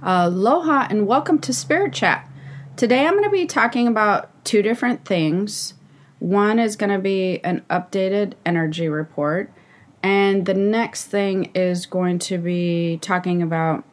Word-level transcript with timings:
Aloha 0.00 0.86
and 0.88 1.08
welcome 1.08 1.40
to 1.40 1.52
Spirit 1.52 1.92
Chat. 1.92 2.30
Today 2.76 3.04
I'm 3.04 3.14
going 3.14 3.24
to 3.24 3.30
be 3.30 3.46
talking 3.46 3.88
about 3.88 4.30
two 4.44 4.62
different 4.62 5.04
things. 5.04 5.74
One 6.20 6.60
is 6.60 6.76
going 6.76 6.92
to 6.92 7.00
be 7.00 7.42
an 7.42 7.64
updated 7.68 8.34
energy 8.46 8.88
report, 8.88 9.52
and 10.00 10.46
the 10.46 10.54
next 10.54 11.06
thing 11.06 11.50
is 11.52 11.84
going 11.84 12.20
to 12.20 12.38
be 12.38 12.98
talking 13.02 13.42
about 13.42 13.84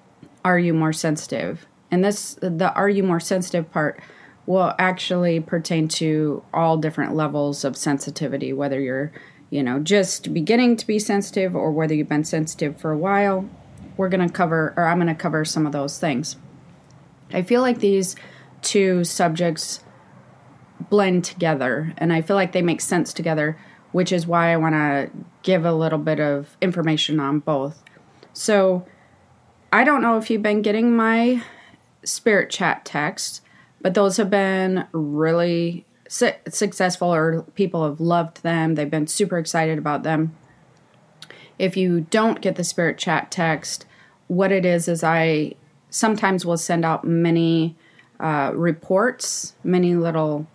are 0.43 0.59
you 0.59 0.75
more 0.75 0.93
sensitive? 0.93 1.65
And 1.89 2.05
this 2.05 2.35
the 2.35 2.71
are 2.75 2.89
you 2.89 3.01
more 3.01 3.19
sensitive 3.19 3.71
part 3.71 3.99
will 4.45 4.75
actually 4.77 5.39
pertain 5.39 5.87
to 5.87 6.43
all 6.53 6.77
different 6.77 7.15
levels 7.15 7.63
of 7.63 7.75
sensitivity, 7.75 8.53
whether 8.53 8.79
you're, 8.79 9.11
you 9.49 9.63
know, 9.63 9.79
just 9.79 10.35
beginning 10.35 10.77
to 10.77 10.85
be 10.85 10.99
sensitive 10.99 11.55
or 11.55 11.71
whether 11.71 11.95
you've 11.95 12.09
been 12.09 12.23
sensitive 12.23 12.79
for 12.79 12.91
a 12.91 12.97
while. 12.97 13.49
We're 13.97 14.09
going 14.09 14.27
to 14.27 14.33
cover, 14.33 14.73
or 14.77 14.85
I'm 14.85 14.97
going 14.97 15.07
to 15.07 15.15
cover 15.15 15.45
some 15.45 15.65
of 15.65 15.71
those 15.71 15.99
things. 15.99 16.37
I 17.31 17.41
feel 17.41 17.61
like 17.61 17.79
these 17.79 18.15
two 18.61 19.03
subjects 19.03 19.81
blend 20.89 21.23
together 21.23 21.93
and 21.97 22.11
I 22.11 22.21
feel 22.21 22.35
like 22.35 22.51
they 22.51 22.61
make 22.61 22.81
sense 22.81 23.13
together, 23.13 23.57
which 23.91 24.11
is 24.11 24.27
why 24.27 24.51
I 24.51 24.57
want 24.57 24.73
to 24.73 25.09
give 25.43 25.65
a 25.65 25.73
little 25.73 25.99
bit 25.99 26.19
of 26.19 26.57
information 26.61 27.19
on 27.19 27.39
both. 27.39 27.81
So, 28.33 28.85
I 29.71 29.83
don't 29.83 30.01
know 30.01 30.17
if 30.17 30.29
you've 30.29 30.43
been 30.43 30.61
getting 30.61 30.95
my 30.95 31.43
spirit 32.03 32.49
chat 32.49 32.85
texts 32.85 33.41
but 33.85 33.93
those 33.93 34.17
have 34.17 34.31
been 34.31 34.87
really 34.93 35.85
su- 36.07 36.31
successful 36.49 37.13
or 37.13 37.43
people 37.53 37.87
have 37.87 37.99
loved 37.99 38.41
them. 38.41 38.73
They've 38.73 38.89
been 38.89 39.05
super 39.05 39.37
excited 39.37 39.77
about 39.77 40.01
them. 40.01 40.35
If 41.57 41.77
you 41.77 42.01
don't 42.01 42.41
get 42.41 42.55
the 42.55 42.63
spirit 42.63 42.97
chat 42.97 43.31
text, 43.31 43.85
what 44.27 44.51
it 44.51 44.65
is 44.65 44.87
is 44.87 45.03
I 45.03 45.55
sometimes 45.89 46.45
will 46.45 46.57
send 46.57 46.83
out 46.83 47.05
many 47.05 47.75
uh, 48.19 48.51
reports, 48.53 49.53
many 49.63 49.95
little 49.95 50.47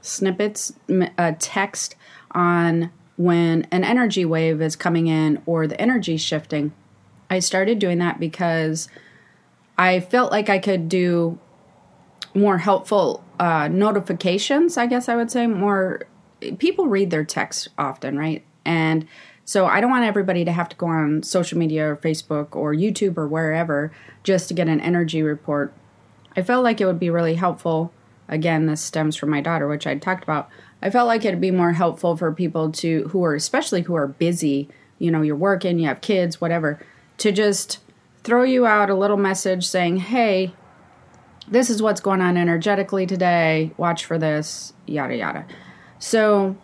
snippets, 0.00 0.72
a 1.18 1.34
text 1.38 1.96
on 2.32 2.90
when 3.16 3.66
an 3.70 3.84
energy 3.84 4.24
wave 4.24 4.62
is 4.62 4.76
coming 4.76 5.06
in 5.06 5.42
or 5.46 5.66
the 5.66 5.80
energy 5.80 6.16
shifting. 6.16 6.72
I 7.28 7.38
started 7.38 7.78
doing 7.78 7.98
that 7.98 8.18
because 8.18 8.88
I 9.78 10.00
felt 10.00 10.32
like 10.32 10.48
I 10.48 10.58
could 10.58 10.88
do 10.88 11.38
more 12.34 12.58
helpful 12.58 13.24
uh, 13.38 13.68
notifications, 13.68 14.76
I 14.76 14.86
guess 14.86 15.08
I 15.08 15.16
would 15.16 15.30
say. 15.30 15.46
More 15.46 16.02
people 16.58 16.86
read 16.86 17.10
their 17.10 17.24
text 17.24 17.68
often, 17.78 18.18
right? 18.18 18.44
And 18.64 19.06
so 19.50 19.66
I 19.66 19.80
don't 19.80 19.90
want 19.90 20.04
everybody 20.04 20.44
to 20.44 20.52
have 20.52 20.68
to 20.68 20.76
go 20.76 20.86
on 20.86 21.24
social 21.24 21.58
media 21.58 21.84
or 21.84 21.96
Facebook 21.96 22.54
or 22.54 22.72
YouTube 22.72 23.18
or 23.18 23.26
wherever 23.26 23.90
just 24.22 24.46
to 24.46 24.54
get 24.54 24.68
an 24.68 24.80
energy 24.80 25.24
report. 25.24 25.72
I 26.36 26.42
felt 26.42 26.62
like 26.62 26.80
it 26.80 26.86
would 26.86 27.00
be 27.00 27.10
really 27.10 27.34
helpful. 27.34 27.92
Again, 28.28 28.66
this 28.66 28.80
stems 28.80 29.16
from 29.16 29.30
my 29.30 29.40
daughter, 29.40 29.66
which 29.66 29.88
I 29.88 29.96
talked 29.96 30.22
about. 30.22 30.48
I 30.80 30.88
felt 30.88 31.08
like 31.08 31.24
it'd 31.24 31.40
be 31.40 31.50
more 31.50 31.72
helpful 31.72 32.16
for 32.16 32.30
people 32.30 32.70
to 32.70 33.08
who 33.08 33.24
are 33.24 33.34
especially 33.34 33.82
who 33.82 33.96
are 33.96 34.06
busy, 34.06 34.68
you 35.00 35.10
know, 35.10 35.20
you're 35.20 35.34
working, 35.34 35.80
you 35.80 35.88
have 35.88 36.00
kids, 36.00 36.40
whatever, 36.40 36.78
to 37.18 37.32
just 37.32 37.80
throw 38.22 38.44
you 38.44 38.66
out 38.66 38.88
a 38.88 38.94
little 38.94 39.16
message 39.16 39.66
saying, 39.66 39.96
"Hey, 39.96 40.52
this 41.48 41.70
is 41.70 41.82
what's 41.82 42.00
going 42.00 42.20
on 42.20 42.36
energetically 42.36 43.04
today. 43.04 43.72
Watch 43.76 44.04
for 44.04 44.16
this, 44.16 44.74
yada, 44.86 45.16
yada. 45.16 45.44
So 45.98 46.56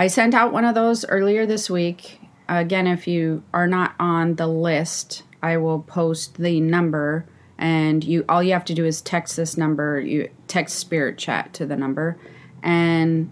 I 0.00 0.06
sent 0.06 0.32
out 0.32 0.50
one 0.50 0.64
of 0.64 0.74
those 0.74 1.04
earlier 1.04 1.44
this 1.44 1.68
week. 1.68 2.22
Again, 2.48 2.86
if 2.86 3.06
you 3.06 3.42
are 3.52 3.66
not 3.66 3.94
on 4.00 4.36
the 4.36 4.46
list, 4.46 5.24
I 5.42 5.58
will 5.58 5.80
post 5.80 6.38
the 6.38 6.58
number 6.58 7.26
and 7.58 8.02
you 8.02 8.24
all 8.26 8.42
you 8.42 8.54
have 8.54 8.64
to 8.64 8.74
do 8.74 8.86
is 8.86 9.02
text 9.02 9.36
this 9.36 9.58
number 9.58 10.00
you 10.00 10.30
text 10.48 10.78
spirit 10.78 11.18
chat 11.18 11.52
to 11.52 11.66
the 11.66 11.76
number 11.76 12.16
and 12.62 13.30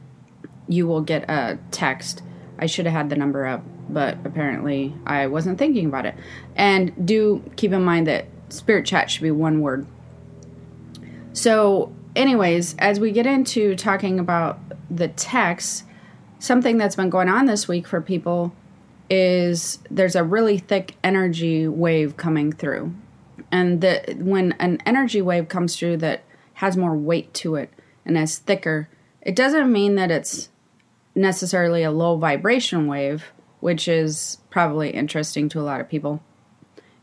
you 0.69 0.87
will 0.87 1.01
get 1.01 1.23
a 1.31 1.59
text. 1.71 2.23
I 2.59 2.67
should 2.67 2.85
have 2.85 2.93
had 2.93 3.09
the 3.09 3.17
number 3.17 3.47
up 3.47 3.65
but 3.89 4.19
apparently 4.27 4.93
i 5.07 5.27
wasn't 5.27 5.59
thinking 5.59 5.87
about 5.87 6.05
it. 6.05 6.17
And 6.55 7.07
do 7.07 7.51
keep 7.57 7.73
in 7.73 7.83
mind 7.83 8.07
that 8.09 8.27
spirit 8.51 8.85
chat 8.85 9.11
should 9.11 9.23
be 9.23 9.31
one 9.31 9.63
word. 9.63 9.87
So, 11.33 11.95
anyways, 12.15 12.77
as 12.79 13.01
we 13.01 13.11
get 13.11 13.25
into 13.25 13.75
talking 13.75 14.21
about 14.21 14.61
the 14.91 15.09
text, 15.09 15.85
something 16.39 16.77
that's 16.77 16.97
been 16.97 17.11
going 17.11 17.29
on 17.29 17.47
this 17.47 17.69
week 17.69 17.87
for 17.87 18.01
people 18.01 18.53
is 19.11 19.79
there's 19.91 20.17
a 20.17 20.25
really 20.25 20.59
thick 20.59 20.95
energy 21.03 21.67
wave 21.67 22.17
coming 22.17 22.53
through. 22.53 22.95
And 23.51 23.81
that 23.81 24.19
when 24.19 24.53
an 24.53 24.79
energy 24.85 25.23
wave 25.23 25.49
comes 25.49 25.77
through 25.77 25.99
that 25.99 26.23
has 26.55 26.77
more 26.77 26.97
weight 26.97 27.33
to 27.35 27.55
it 27.55 27.73
and 28.05 28.19
is 28.19 28.39
thicker, 28.39 28.89
it 29.23 29.35
doesn't 29.35 29.73
mean 29.73 29.95
that 29.95 30.11
it's 30.11 30.51
necessarily 31.15 31.83
a 31.83 31.91
low 31.91 32.17
vibration 32.17 32.87
wave, 32.87 33.33
which 33.61 33.89
is 33.89 34.39
probably 34.51 34.91
interesting 34.91 35.49
to 35.49 35.61
a 35.61 35.63
lot 35.63 35.81
of 35.81 35.89
people. 35.89 36.23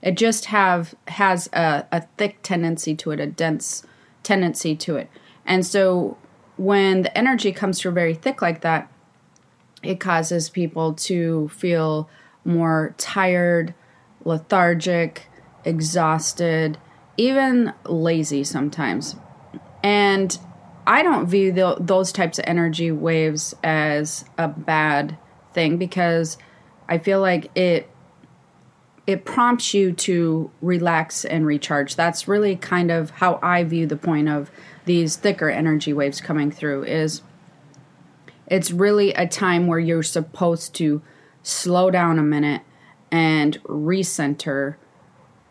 It 0.01 0.17
just 0.17 0.45
have 0.45 0.93
has 1.07 1.49
a, 1.51 1.85
a 1.91 2.01
thick 2.17 2.39
tendency 2.43 2.95
to 2.95 3.11
it, 3.11 3.19
a 3.19 3.25
dense 3.25 3.83
tendency 4.21 4.75
to 4.75 4.97
it. 4.97 5.09
And 5.45 5.65
so 5.65 6.17
when 6.57 7.01
the 7.01 7.17
energy 7.17 7.51
comes 7.51 7.81
through 7.81 7.91
very 7.91 8.13
thick 8.13 8.41
like 8.41 8.61
that, 8.61 8.89
it 9.85 9.99
causes 9.99 10.49
people 10.49 10.93
to 10.93 11.49
feel 11.49 12.09
more 12.43 12.93
tired, 12.97 13.73
lethargic, 14.23 15.27
exhausted, 15.63 16.77
even 17.17 17.73
lazy 17.85 18.43
sometimes. 18.43 19.15
And 19.83 20.37
I 20.87 21.01
don't 21.01 21.27
view 21.27 21.51
the, 21.51 21.77
those 21.79 22.11
types 22.11 22.37
of 22.39 22.45
energy 22.47 22.91
waves 22.91 23.55
as 23.63 24.25
a 24.37 24.47
bad 24.47 25.17
thing 25.53 25.77
because 25.77 26.37
I 26.87 26.97
feel 26.97 27.21
like 27.21 27.49
it 27.55 27.89
it 29.07 29.23
prompts 29.23 29.71
you 29.71 29.91
to 29.91 30.49
relax 30.61 31.25
and 31.25 31.45
recharge. 31.45 31.95
That's 31.95 32.27
really 32.27 32.55
kind 32.55 32.89
of 32.89 33.11
how 33.11 33.39
I 33.41 33.63
view 33.63 33.85
the 33.85 33.95
point 33.95 34.29
of 34.29 34.49
these 34.85 35.15
thicker 35.15 35.47
energy 35.47 35.93
waves 35.93 36.21
coming 36.21 36.49
through 36.49 36.85
is 36.85 37.21
it's 38.47 38.71
really 38.71 39.13
a 39.13 39.27
time 39.27 39.67
where 39.67 39.79
you're 39.79 40.03
supposed 40.03 40.75
to 40.75 41.01
slow 41.43 41.91
down 41.91 42.19
a 42.19 42.23
minute 42.23 42.61
and 43.11 43.61
recenter, 43.63 44.75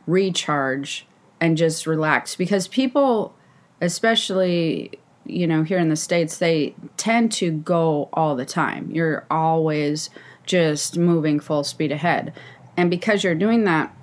recharge 0.07 1.07
and 1.41 1.57
just 1.57 1.87
relax 1.87 2.37
because 2.37 2.69
people 2.69 3.35
especially 3.81 4.99
you 5.25 5.47
know 5.47 5.63
here 5.63 5.79
in 5.79 5.89
the 5.89 5.97
states 5.97 6.39
they 6.39 6.75
tend 6.97 7.33
to 7.33 7.51
go 7.51 8.09
all 8.13 8.37
the 8.37 8.45
time. 8.45 8.91
You're 8.91 9.27
always 9.31 10.11
just 10.47 10.99
moving 10.99 11.41
full 11.41 11.65
speed 11.65 11.93
ahead. 11.93 12.33
And 12.77 12.91
because 12.91 13.25
you're 13.25 13.35
doing 13.35 13.65
that, 13.65 13.95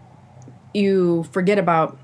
you 0.73 1.23
forget 1.31 1.59
about 1.59 1.99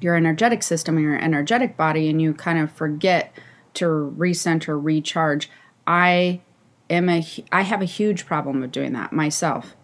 your 0.00 0.16
energetic 0.16 0.62
system 0.62 0.96
and 0.96 1.04
your 1.04 1.18
energetic 1.18 1.76
body, 1.76 2.08
and 2.08 2.20
you 2.22 2.34
kind 2.34 2.58
of 2.58 2.70
forget 2.72 3.32
to 3.74 3.84
recenter, 4.16 4.78
recharge. 4.82 5.50
I 5.88 6.42
am 6.90 7.08
a 7.08 7.26
I 7.50 7.62
have 7.62 7.80
a 7.80 7.86
huge 7.86 8.26
problem 8.26 8.60
with 8.60 8.70
doing 8.70 8.92
that 8.92 9.12
myself. 9.12 9.74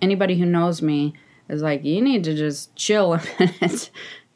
Anybody 0.00 0.38
who 0.38 0.46
knows 0.46 0.80
me 0.80 1.12
is 1.48 1.60
like, 1.60 1.84
you 1.84 2.00
need 2.00 2.24
to 2.24 2.34
just 2.34 2.74
chill 2.74 3.12
a 3.12 3.22
minute. 3.38 3.90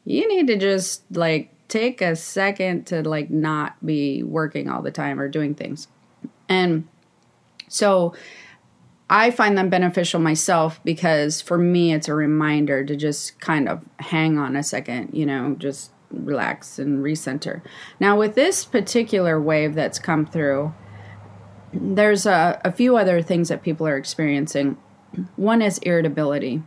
you 0.05 0.27
need 0.27 0.47
to 0.47 0.57
just 0.57 1.03
like 1.11 1.51
take 1.67 1.99
a 1.99 2.15
second 2.15 2.85
to 2.87 3.01
like 3.01 3.31
not 3.31 3.83
be 3.83 4.21
working 4.21 4.69
all 4.69 4.83
the 4.83 4.91
time 4.91 5.19
or 5.19 5.27
doing 5.27 5.55
things. 5.55 5.87
And 6.47 6.87
so 7.67 8.13
I 9.09 9.31
find 9.31 9.57
them 9.57 9.69
beneficial 9.69 10.19
myself 10.19 10.79
because 10.83 11.41
for 11.41 11.57
me, 11.57 11.91
it's 11.91 12.07
a 12.07 12.13
reminder 12.13 12.83
to 12.85 12.95
just 12.95 13.39
kind 13.39 13.67
of 13.67 13.83
hang 13.97 14.37
on 14.37 14.55
a 14.55 14.61
second, 14.61 15.09
you 15.13 15.25
know, 15.25 15.55
just 15.57 15.91
relax 16.11 16.77
and 16.77 17.03
recenter. 17.03 17.61
Now, 17.99 18.17
with 18.17 18.35
this 18.35 18.63
particular 18.63 19.41
wave 19.41 19.73
that's 19.73 19.97
come 19.97 20.25
through, 20.27 20.73
there's 21.75 22.25
a, 22.25 22.61
a 22.63 22.71
few 22.71 22.97
other 22.97 23.21
things 23.21 23.49
that 23.49 23.63
people 23.63 23.87
are 23.87 23.97
experiencing. 23.97 24.77
One 25.35 25.61
is 25.61 25.77
irritability, 25.79 26.63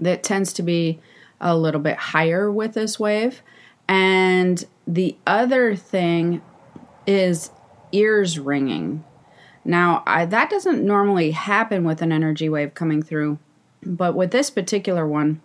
that 0.00 0.22
tends 0.22 0.52
to 0.54 0.62
be 0.62 1.00
a 1.40 1.56
little 1.56 1.80
bit 1.80 1.96
higher 1.96 2.50
with 2.50 2.74
this 2.74 3.00
wave. 3.00 3.42
And 3.88 4.64
the 4.86 5.16
other 5.26 5.74
thing 5.74 6.42
is 7.06 7.50
ears 7.92 8.38
ringing 8.38 9.04
now, 9.68 10.02
I, 10.06 10.24
that 10.24 10.48
doesn't 10.48 10.82
normally 10.82 11.32
happen 11.32 11.84
with 11.84 12.00
an 12.00 12.10
energy 12.10 12.48
wave 12.48 12.72
coming 12.72 13.02
through, 13.02 13.38
but 13.82 14.14
with 14.14 14.30
this 14.30 14.48
particular 14.48 15.06
one, 15.06 15.42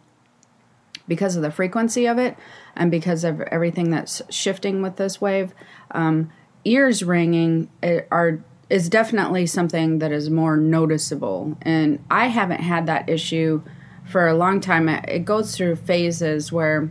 because 1.09 1.35
of 1.35 1.41
the 1.41 1.51
frequency 1.51 2.07
of 2.07 2.18
it 2.18 2.38
and 2.74 2.89
because 2.89 3.25
of 3.25 3.41
everything 3.41 3.89
that's 3.89 4.21
shifting 4.30 4.81
with 4.81 4.95
this 4.95 5.19
wave, 5.19 5.53
um, 5.91 6.31
ears 6.65 7.04
ringing 7.04 7.69
eh, 7.81 8.01
are 8.12 8.39
is 8.69 8.89
definitely 8.89 9.45
something 9.45 10.00
that 10.00 10.12
is 10.12 10.30
more 10.30 10.57
noticeable. 10.57 11.57
And 11.62 12.04
I 12.10 12.27
haven't 12.27 12.62
had 12.62 12.88
that 12.88 13.10
issue 13.10 13.62
for 14.06 14.27
a 14.27 14.33
long 14.33 14.62
time. 14.62 14.89
It 14.89 15.25
goes 15.25 15.56
through 15.56 15.75
phases 15.75 16.51
where 16.51 16.89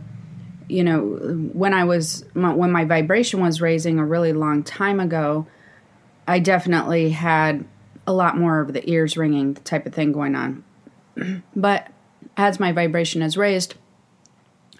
you 0.69 0.83
know, 0.83 1.01
when 1.53 1.73
I 1.73 1.83
was 1.83 2.25
when 2.33 2.71
my 2.71 2.85
vibration 2.85 3.41
was 3.41 3.61
raising 3.61 3.99
a 3.99 4.05
really 4.05 4.33
long 4.33 4.63
time 4.63 4.99
ago, 4.99 5.45
I 6.27 6.39
definitely 6.39 7.11
had 7.11 7.65
a 8.07 8.13
lot 8.13 8.37
more 8.37 8.59
of 8.59 8.73
the 8.73 8.89
ears 8.89 9.17
ringing 9.17 9.55
type 9.55 9.85
of 9.85 9.93
thing 9.93 10.11
going 10.11 10.35
on. 10.35 10.63
but 11.55 11.91
as 12.37 12.59
my 12.59 12.71
vibration 12.71 13.21
is 13.21 13.37
raised, 13.37 13.75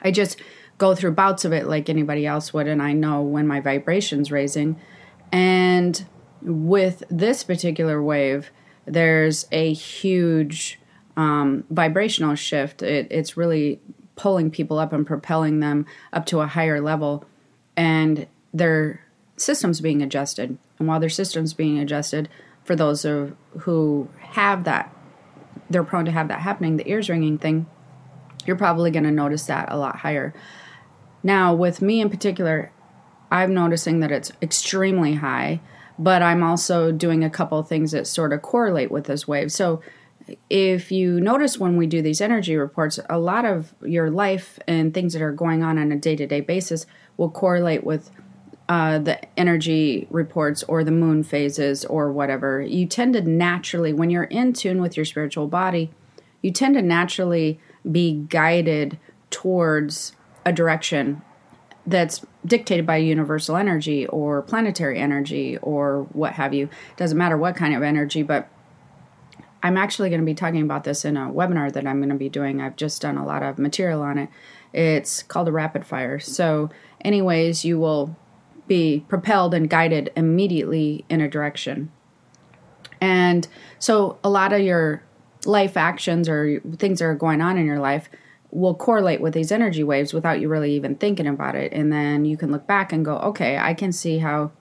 I 0.01 0.12
just 0.12 0.39
go 0.78 0.96
through 0.96 1.12
bouts 1.12 1.46
of 1.46 1.54
it 1.54 1.68
like 1.68 1.90
anybody 1.90 2.25
else 2.25 2.54
would, 2.54 2.68
and 2.68 2.81
I 2.81 2.94
know 2.94 3.22
when 3.22 3.48
my 3.48 3.60
vibration's 3.60 4.31
raising. 4.31 4.80
And 5.31 6.06
with 6.42 7.04
this 7.10 7.44
particular 7.44 8.02
wave, 8.02 8.52
there's 8.86 9.48
a 9.52 9.74
huge 9.74 10.80
um, 11.16 11.64
vibrational 11.70 12.36
shift. 12.36 12.81
It, 12.81 13.08
it's 13.10 13.38
really 13.38 13.80
pulling 14.16 14.52
people 14.52 14.78
up 14.78 14.94
and 14.94 15.08
propelling 15.08 15.60
them 15.60 15.86
up 16.12 16.25
to 16.28 16.42
a 16.42 16.48
higher 16.48 16.81
level, 16.81 17.25
and 17.75 18.28
their 18.54 19.04
systems 19.38 19.81
being 19.81 20.02
adjusted. 20.02 20.58
And 20.80 20.88
while 20.88 21.00
their 21.00 21.10
systems 21.10 21.54
being 21.54 21.80
adjusted, 21.80 22.30
for 22.64 22.75
those 22.75 23.06
of, 23.06 23.36
who 23.62 24.10
have 24.20 24.64
that, 24.66 24.94
they're 25.70 25.84
prone 25.84 26.06
to 26.06 26.12
have 26.12 26.28
that 26.28 26.42
happening, 26.42 26.78
the 26.78 26.90
ears 26.90 27.10
ringing 27.10 27.38
thing, 27.38 27.66
you're 28.46 28.56
probably 28.56 28.92
going 28.92 29.04
to 29.06 29.12
notice 29.12 29.46
that 29.46 29.72
a 29.72 29.78
lot 29.78 29.98
higher. 29.98 30.34
Now, 31.24 31.54
with 31.54 31.81
me 31.81 32.02
in 32.02 32.10
particular, 32.10 32.72
I'm 33.31 33.54
noticing 33.54 34.02
that 34.02 34.12
it's 34.12 34.31
extremely 34.42 35.16
high, 35.16 35.62
but 35.98 36.22
I'm 36.22 36.44
also 36.44 36.92
doing 36.92 37.24
a 37.24 37.30
couple 37.30 37.62
things 37.64 37.92
that 37.92 38.08
sort 38.08 38.34
of 38.34 38.42
correlate 38.42 38.92
with 38.92 39.06
this 39.06 39.28
wave. 39.28 39.52
So, 39.52 39.81
if 40.50 40.92
you 40.92 41.20
notice 41.20 41.58
when 41.58 41.75
we 41.75 41.86
do 41.86 42.02
these 42.02 42.22
energy 42.22 42.56
reports, 42.56 43.00
a 43.10 43.20
lot 43.20 43.44
of 43.44 43.74
your 43.81 44.10
life 44.10 44.58
and 44.68 44.94
things 44.94 45.14
that 45.14 45.22
are 45.22 45.34
going 45.34 45.64
on 45.64 45.78
on 45.78 45.92
a 45.92 45.98
day 45.98 46.16
to 46.16 46.25
day 46.25 46.40
basis 46.40 46.86
will 47.18 47.30
correlate 47.30 47.84
with 47.84 48.10
uh, 48.70 49.00
the 49.00 49.20
energy 49.38 50.08
reports 50.10 50.64
or 50.64 50.84
the 50.84 50.92
moon 50.92 51.24
phases 51.24 51.84
or 51.86 52.12
whatever. 52.12 52.62
You 52.62 52.86
tend 52.86 53.14
to 53.14 53.22
naturally, 53.22 53.92
when 53.92 54.10
you're 54.10 54.24
in 54.24 54.54
tune 54.54 54.81
with 54.81 54.96
your 54.96 55.06
spiritual 55.06 55.48
body, 55.48 55.92
you 56.42 56.52
tend 56.52 56.75
to 56.75 56.81
naturally 56.81 57.60
be 57.90 58.25
guided 58.30 58.98
towards 59.30 60.14
a 60.45 60.54
direction 60.54 61.22
that's 61.86 62.25
dictated 62.45 62.86
by 62.86 62.98
universal 62.98 63.56
energy 63.56 64.07
or 64.07 64.42
planetary 64.42 65.00
energy 65.00 65.57
or 65.57 66.04
what 66.13 66.34
have 66.34 66.54
you. 66.54 66.69
Doesn't 66.95 67.18
matter 67.18 67.38
what 67.38 67.56
kind 67.56 67.75
of 67.75 67.84
energy, 67.84 68.24
but 68.24 68.50
I'm 69.62 69.78
actually 69.78 70.10
going 70.10 70.22
to 70.22 70.25
be 70.25 70.34
talking 70.34 70.62
about 70.62 70.84
this 70.84 71.06
in 71.06 71.18
a 71.18 71.31
webinar 71.31 71.72
that 71.74 71.88
I'm 71.88 72.00
going 72.00 72.10
to 72.10 72.16
be 72.16 72.30
doing. 72.30 72.62
I've 72.62 72.75
just 72.75 73.01
done 73.01 73.18
a 73.18 73.25
lot 73.25 73.44
of 73.44 73.57
material 73.57 74.01
on 74.01 74.18
it. 74.18 74.30
It's 74.74 75.24
called 75.24 75.48
a 75.48 75.51
rapid 75.51 75.86
fire. 75.86 76.19
So, 76.19 76.69
anyways, 77.01 77.63
you 77.63 77.80
will 77.80 78.16
be 78.68 79.06
propelled 79.07 79.54
and 79.54 79.69
guided 79.69 80.12
immediately 80.16 81.06
in 81.10 81.22
a 81.22 81.30
direction. 81.30 81.92
And 83.00 83.48
so, 83.80 84.18
a 84.24 84.30
lot 84.30 84.51
of 84.51 84.62
your 84.62 85.04
life 85.46 85.78
actions 85.78 86.28
or 86.28 86.62
things 86.78 87.00
that 87.00 87.06
are 87.06 87.16
going 87.16 87.42
on 87.42 87.57
in 87.57 87.66
your 87.66 87.80
life 87.80 88.10
will 88.54 88.76
correlate 88.76 89.20
with 89.20 89.34
these 89.34 89.52
energy 89.52 89.84
waves 89.84 90.14
without 90.14 90.40
you 90.40 90.48
really 90.48 90.74
even 90.74 90.96
thinking 90.96 91.26
about 91.26 91.56
it. 91.56 91.74
And 91.74 91.92
then 91.92 92.24
you 92.24 92.38
can 92.38 92.52
look 92.52 92.68
back 92.68 92.94
and 92.94 93.04
go, 93.04 93.18
okay, 93.18 93.58
I 93.58 93.74
can 93.74 93.92
see 93.92 94.20
how 94.20 94.52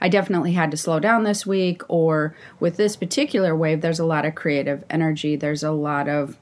I 0.00 0.08
definitely 0.08 0.52
had 0.52 0.70
to 0.70 0.76
slow 0.76 1.00
down 1.00 1.24
this 1.24 1.44
week, 1.44 1.82
or 1.88 2.36
with 2.60 2.76
this 2.76 2.94
particular 2.94 3.56
wave, 3.56 3.80
there's 3.80 3.98
a 3.98 4.04
lot 4.04 4.24
of 4.24 4.36
creative 4.36 4.84
energy, 4.88 5.34
there's 5.34 5.64
a 5.64 5.72
lot 5.72 6.08
of 6.08 6.38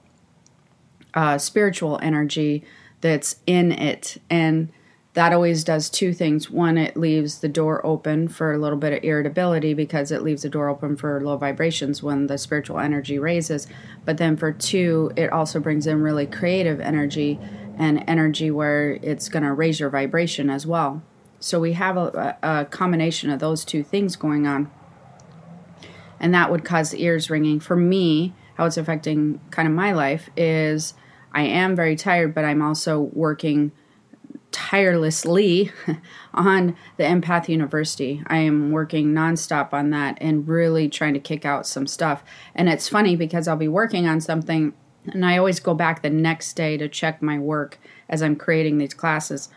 uh, 1.14 1.38
spiritual 1.38 1.99
energy 2.02 2.62
that's 3.00 3.37
in 3.46 3.72
it. 3.72 4.20
And 4.29 4.69
that 5.16 5.32
always 5.32 5.64
does 5.64 5.88
two 5.88 6.12
things. 6.12 6.50
One, 6.50 6.76
it 6.76 6.94
leaves 6.94 7.38
the 7.38 7.48
door 7.48 7.84
open 7.86 8.28
for 8.28 8.52
a 8.52 8.58
little 8.58 8.76
bit 8.76 8.92
of 8.92 9.02
irritability 9.02 9.72
because 9.72 10.12
it 10.12 10.22
leaves 10.22 10.42
the 10.42 10.50
door 10.50 10.68
open 10.68 10.94
for 10.94 11.18
low 11.22 11.38
vibrations 11.38 12.02
when 12.02 12.26
the 12.26 12.36
spiritual 12.36 12.78
energy 12.78 13.18
raises. 13.18 13.66
But 14.04 14.18
then 14.18 14.36
for 14.36 14.52
two, 14.52 15.10
it 15.16 15.32
also 15.32 15.58
brings 15.58 15.86
in 15.86 16.02
really 16.02 16.26
creative 16.26 16.80
energy 16.80 17.40
and 17.78 18.04
energy 18.06 18.50
where 18.50 18.98
it's 19.00 19.30
going 19.30 19.42
to 19.42 19.54
raise 19.54 19.80
your 19.80 19.88
vibration 19.88 20.50
as 20.50 20.66
well. 20.66 21.02
So 21.40 21.60
we 21.60 21.72
have 21.72 21.96
a, 21.96 22.36
a, 22.42 22.66
combination 22.66 23.30
of 23.30 23.38
those 23.38 23.64
two 23.64 23.82
things 23.82 24.16
going 24.16 24.46
on. 24.46 24.70
And 26.20 26.34
that 26.34 26.50
would 26.50 26.62
cause 26.62 26.94
ears 26.94 27.30
ringing. 27.30 27.58
For 27.58 27.74
me, 27.76 28.34
how 28.56 28.66
it's 28.66 28.76
affecting 28.76 29.40
kind 29.50 29.66
of 29.66 29.72
my 29.72 29.92
life 29.92 30.28
is 30.36 30.92
I 31.32 31.44
am 31.44 31.74
very 31.74 31.96
tired, 31.96 32.34
but 32.34 32.44
I'm 32.44 32.60
also 32.60 33.00
working 33.00 33.72
tirelessly 34.56 35.70
on 36.35 36.75
the 36.97 37.05
Empath 37.05 37.47
University. 37.47 38.23
I 38.26 38.38
am 38.38 38.70
working 38.70 39.12
nonstop 39.12 39.75
on 39.75 39.91
that 39.91 40.17
and 40.19 40.49
really 40.49 40.88
trying 40.88 41.12
to 41.12 41.20
kick 41.20 41.44
out 41.44 41.67
some 41.67 41.87
stuff. 41.87 42.25
And 42.55 42.67
it's 42.67 42.88
funny 42.88 43.17
because 43.17 43.47
I'll 43.47 43.56
be 43.56 43.69
working 43.69 44.06
on 44.06 44.19
something 44.23 44.73
and 45.08 45.26
I 45.26 45.37
always 45.37 45.61
go 45.61 45.75
back 45.75 46.00
the 46.00 46.08
next 46.08 46.55
day 46.55 46.79
to 46.79 46.88
check 46.88 47.20
my 47.20 47.38
work 47.38 47.79
as 48.08 48.23
I'm 48.23 48.35
creating 48.35 48.79
these 48.79 48.94
classes. 48.94 49.50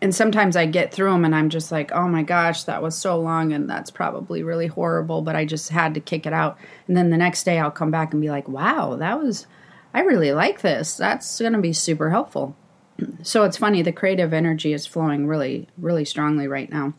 And 0.00 0.14
sometimes 0.14 0.56
I 0.56 0.64
get 0.64 0.92
through 0.92 1.12
them 1.12 1.26
and 1.26 1.34
I'm 1.34 1.50
just 1.50 1.70
like, 1.70 1.92
oh 1.92 2.08
my 2.08 2.22
gosh, 2.22 2.64
that 2.64 2.82
was 2.82 2.96
so 2.96 3.20
long 3.20 3.52
and 3.52 3.68
that's 3.68 3.90
probably 3.90 4.42
really 4.42 4.68
horrible, 4.68 5.20
but 5.20 5.36
I 5.36 5.44
just 5.44 5.68
had 5.68 5.92
to 5.94 6.00
kick 6.00 6.26
it 6.26 6.32
out. 6.32 6.56
And 6.88 6.96
then 6.96 7.10
the 7.10 7.18
next 7.18 7.44
day 7.44 7.58
I'll 7.58 7.70
come 7.70 7.90
back 7.90 8.14
and 8.14 8.22
be 8.22 8.30
like, 8.30 8.48
wow, 8.48 8.96
that 8.96 9.22
was, 9.22 9.46
I 9.92 10.00
really 10.00 10.32
like 10.32 10.62
this. 10.62 10.96
That's 10.96 11.38
going 11.38 11.52
to 11.52 11.60
be 11.60 11.74
super 11.74 12.08
helpful 12.08 12.56
so 13.22 13.44
it's 13.44 13.56
funny 13.56 13.82
the 13.82 13.92
creative 13.92 14.32
energy 14.32 14.72
is 14.72 14.86
flowing 14.86 15.26
really 15.26 15.68
really 15.78 16.04
strongly 16.04 16.46
right 16.46 16.70
now. 16.70 16.94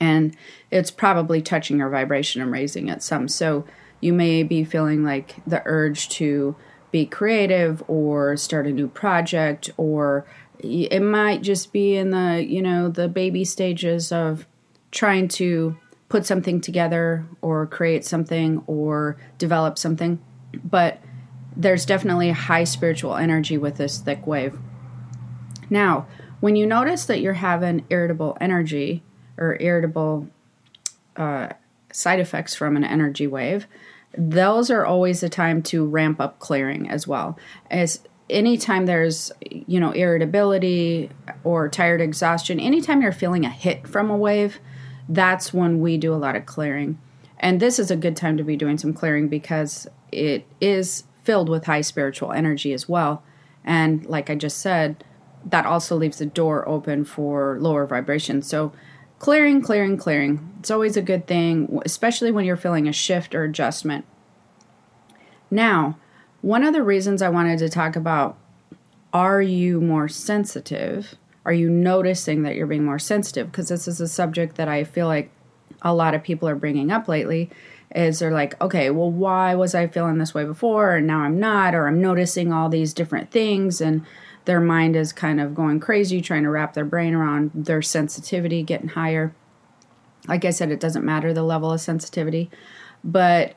And 0.00 0.36
it's 0.70 0.90
probably 0.90 1.42
touching 1.42 1.78
your 1.78 1.90
vibration 1.90 2.40
and 2.40 2.50
raising 2.50 2.88
it 2.88 3.02
some. 3.02 3.28
So 3.28 3.64
you 4.00 4.12
may 4.12 4.42
be 4.42 4.64
feeling 4.64 5.04
like 5.04 5.36
the 5.46 5.62
urge 5.64 6.08
to 6.10 6.56
be 6.90 7.06
creative 7.06 7.82
or 7.88 8.36
start 8.36 8.66
a 8.66 8.72
new 8.72 8.88
project 8.88 9.70
or 9.76 10.26
it 10.58 11.02
might 11.02 11.42
just 11.42 11.72
be 11.72 11.96
in 11.96 12.10
the 12.10 12.44
you 12.46 12.62
know 12.62 12.88
the 12.88 13.08
baby 13.08 13.44
stages 13.44 14.12
of 14.12 14.46
trying 14.90 15.26
to 15.26 15.76
put 16.08 16.26
something 16.26 16.60
together 16.60 17.24
or 17.40 17.66
create 17.66 18.04
something 18.04 18.62
or 18.66 19.16
develop 19.38 19.78
something. 19.78 20.20
But 20.62 21.00
there's 21.56 21.86
definitely 21.86 22.30
high 22.30 22.64
spiritual 22.64 23.16
energy 23.16 23.56
with 23.56 23.76
this 23.76 23.98
thick 23.98 24.26
wave 24.26 24.58
now, 25.72 26.06
when 26.40 26.54
you 26.54 26.66
notice 26.66 27.06
that 27.06 27.20
you're 27.20 27.32
having 27.32 27.84
irritable 27.88 28.36
energy 28.40 29.02
or 29.38 29.56
irritable 29.58 30.28
uh, 31.16 31.48
side 31.92 32.20
effects 32.20 32.54
from 32.54 32.76
an 32.76 32.84
energy 32.84 33.26
wave, 33.26 33.66
those 34.16 34.70
are 34.70 34.84
always 34.84 35.20
the 35.20 35.30
time 35.30 35.62
to 35.62 35.86
ramp 35.86 36.20
up 36.20 36.38
clearing 36.38 36.88
as 36.90 37.08
well. 37.08 37.38
As 37.70 38.00
anytime 38.28 38.86
there's 38.86 39.32
you 39.50 39.80
know 39.80 39.92
irritability 39.92 41.10
or 41.42 41.68
tired 41.68 42.02
exhaustion, 42.02 42.60
anytime 42.60 43.00
you're 43.00 43.12
feeling 43.12 43.46
a 43.46 43.50
hit 43.50 43.88
from 43.88 44.10
a 44.10 44.16
wave, 44.16 44.58
that's 45.08 45.54
when 45.54 45.80
we 45.80 45.96
do 45.96 46.12
a 46.12 46.16
lot 46.16 46.36
of 46.36 46.44
clearing. 46.44 46.98
And 47.38 47.60
this 47.60 47.78
is 47.78 47.90
a 47.90 47.96
good 47.96 48.16
time 48.16 48.36
to 48.36 48.44
be 48.44 48.56
doing 48.56 48.76
some 48.76 48.92
clearing 48.92 49.28
because 49.28 49.88
it 50.12 50.46
is 50.60 51.04
filled 51.24 51.48
with 51.48 51.64
high 51.64 51.80
spiritual 51.80 52.32
energy 52.32 52.72
as 52.74 52.88
well. 52.88 53.22
And 53.64 54.04
like 54.06 54.28
I 54.28 54.34
just 54.34 54.58
said, 54.58 55.04
that 55.44 55.66
also 55.66 55.96
leaves 55.96 56.18
the 56.18 56.26
door 56.26 56.68
open 56.68 57.04
for 57.04 57.58
lower 57.60 57.86
vibrations. 57.86 58.46
So, 58.46 58.72
clearing, 59.18 59.62
clearing, 59.62 59.96
clearing. 59.96 60.54
It's 60.60 60.70
always 60.70 60.96
a 60.96 61.02
good 61.02 61.26
thing, 61.26 61.80
especially 61.84 62.32
when 62.32 62.44
you're 62.44 62.56
feeling 62.56 62.88
a 62.88 62.92
shift 62.92 63.34
or 63.34 63.44
adjustment. 63.44 64.04
Now, 65.50 65.98
one 66.40 66.64
of 66.64 66.72
the 66.72 66.82
reasons 66.82 67.22
I 67.22 67.28
wanted 67.28 67.58
to 67.60 67.68
talk 67.68 67.94
about 67.94 68.36
are 69.12 69.42
you 69.42 69.80
more 69.80 70.08
sensitive? 70.08 71.16
Are 71.44 71.52
you 71.52 71.68
noticing 71.68 72.42
that 72.42 72.56
you're 72.56 72.66
being 72.66 72.84
more 72.84 72.98
sensitive? 72.98 73.50
Because 73.50 73.68
this 73.68 73.86
is 73.86 74.00
a 74.00 74.08
subject 74.08 74.56
that 74.56 74.68
I 74.68 74.84
feel 74.84 75.06
like 75.06 75.30
a 75.82 75.94
lot 75.94 76.14
of 76.14 76.22
people 76.22 76.48
are 76.48 76.54
bringing 76.54 76.90
up 76.90 77.08
lately 77.08 77.50
is 77.94 78.18
they're 78.18 78.32
like, 78.32 78.58
okay, 78.60 78.90
well, 78.90 79.10
why 79.10 79.54
was 79.54 79.74
I 79.74 79.86
feeling 79.86 80.18
this 80.18 80.32
way 80.32 80.44
before 80.44 80.96
and 80.96 81.06
now 81.06 81.20
I'm 81.20 81.38
not, 81.38 81.74
or 81.74 81.86
I'm 81.86 82.00
noticing 82.00 82.52
all 82.52 82.68
these 82.68 82.94
different 82.94 83.30
things 83.30 83.80
and 83.80 84.04
their 84.44 84.60
mind 84.60 84.96
is 84.96 85.12
kind 85.12 85.40
of 85.40 85.54
going 85.54 85.80
crazy 85.80 86.20
trying 86.20 86.42
to 86.42 86.50
wrap 86.50 86.74
their 86.74 86.84
brain 86.84 87.14
around 87.14 87.50
their 87.54 87.82
sensitivity 87.82 88.62
getting 88.62 88.88
higher. 88.88 89.34
Like 90.28 90.44
I 90.44 90.50
said, 90.50 90.70
it 90.70 90.80
doesn't 90.80 91.04
matter 91.04 91.32
the 91.32 91.42
level 91.42 91.72
of 91.72 91.80
sensitivity, 91.80 92.50
but 93.02 93.54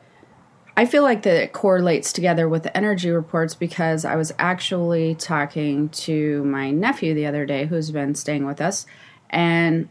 I 0.78 0.86
feel 0.86 1.04
like 1.04 1.24
that 1.24 1.42
it 1.42 1.54
correlates 1.54 2.12
together 2.12 2.50
with 2.50 2.64
the 2.64 2.76
energy 2.76 3.10
reports 3.10 3.56
because 3.56 4.04
I 4.04 4.16
was 4.16 4.34
actually 4.38 5.16
talking 5.16 5.90
to 5.90 6.44
my 6.44 6.72
nephew 6.72 7.14
the 7.14 7.28
other 7.28 7.46
day 7.46 7.66
who's 7.66 7.92
been 7.92 8.14
staying 8.14 8.46
with 8.46 8.60
us. 8.60 8.86
And 9.30 9.88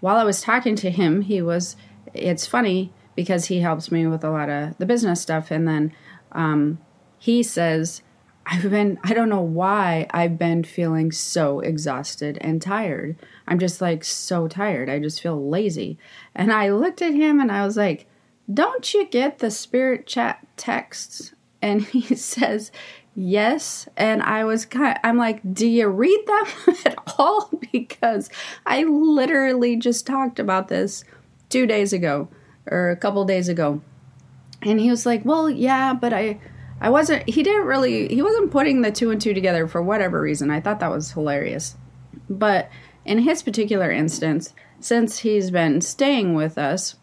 while 0.00 0.16
I 0.16 0.24
was 0.24 0.40
talking 0.40 0.74
to 0.76 0.90
him, 0.90 1.22
he 1.22 1.40
was, 1.40 1.76
it's 2.14 2.46
funny 2.46 2.92
because 3.14 3.46
he 3.46 3.60
helps 3.60 3.92
me 3.92 4.06
with 4.06 4.24
a 4.24 4.30
lot 4.30 4.48
of 4.48 4.76
the 4.78 4.86
business 4.86 5.20
stuff. 5.20 5.50
And 5.52 5.68
then 5.68 5.92
um, 6.32 6.78
he 7.18 7.42
says, 7.42 8.02
I've 8.50 8.70
been, 8.70 8.98
I 9.04 9.12
don't 9.12 9.28
know 9.28 9.42
why 9.42 10.06
I've 10.10 10.38
been 10.38 10.64
feeling 10.64 11.12
so 11.12 11.60
exhausted 11.60 12.38
and 12.40 12.62
tired. 12.62 13.16
I'm 13.46 13.58
just 13.58 13.82
like 13.82 14.02
so 14.02 14.48
tired. 14.48 14.88
I 14.88 14.98
just 15.00 15.20
feel 15.20 15.48
lazy. 15.50 15.98
And 16.34 16.50
I 16.50 16.70
looked 16.70 17.02
at 17.02 17.12
him 17.12 17.40
and 17.40 17.52
I 17.52 17.66
was 17.66 17.76
like, 17.76 18.06
Don't 18.52 18.94
you 18.94 19.06
get 19.06 19.38
the 19.38 19.50
spirit 19.50 20.06
chat 20.06 20.46
texts? 20.56 21.34
And 21.60 21.82
he 21.82 22.14
says, 22.16 22.72
Yes. 23.14 23.86
And 23.98 24.22
I 24.22 24.44
was 24.44 24.64
kind 24.64 24.96
of, 24.96 25.00
I'm 25.04 25.18
like, 25.18 25.40
Do 25.52 25.68
you 25.68 25.88
read 25.88 26.24
them 26.26 26.76
at 26.86 26.96
all? 27.18 27.50
Because 27.70 28.30
I 28.64 28.84
literally 28.84 29.76
just 29.76 30.06
talked 30.06 30.38
about 30.38 30.68
this 30.68 31.04
two 31.50 31.66
days 31.66 31.92
ago 31.92 32.28
or 32.70 32.88
a 32.88 32.96
couple 32.96 33.22
days 33.26 33.50
ago. 33.50 33.82
And 34.62 34.80
he 34.80 34.88
was 34.88 35.04
like, 35.04 35.22
Well, 35.26 35.50
yeah, 35.50 35.92
but 35.92 36.14
I 36.14 36.40
I 36.80 36.90
wasn't, 36.90 37.28
he 37.28 37.42
didn't 37.42 37.66
really, 37.66 38.08
he 38.08 38.22
wasn't 38.22 38.50
putting 38.50 38.82
the 38.82 38.92
two 38.92 39.10
and 39.10 39.20
two 39.20 39.34
together 39.34 39.66
for 39.66 39.82
whatever 39.82 40.20
reason. 40.20 40.50
I 40.50 40.60
thought 40.60 40.80
that 40.80 40.90
was 40.90 41.12
hilarious. 41.12 41.76
But 42.30 42.70
in 43.04 43.18
his 43.18 43.42
particular 43.42 43.90
instance, 43.90 44.54
since 44.80 45.18
he's 45.18 45.50
been 45.50 45.80
staying 45.80 46.34
with 46.34 46.56
us, 46.56 46.96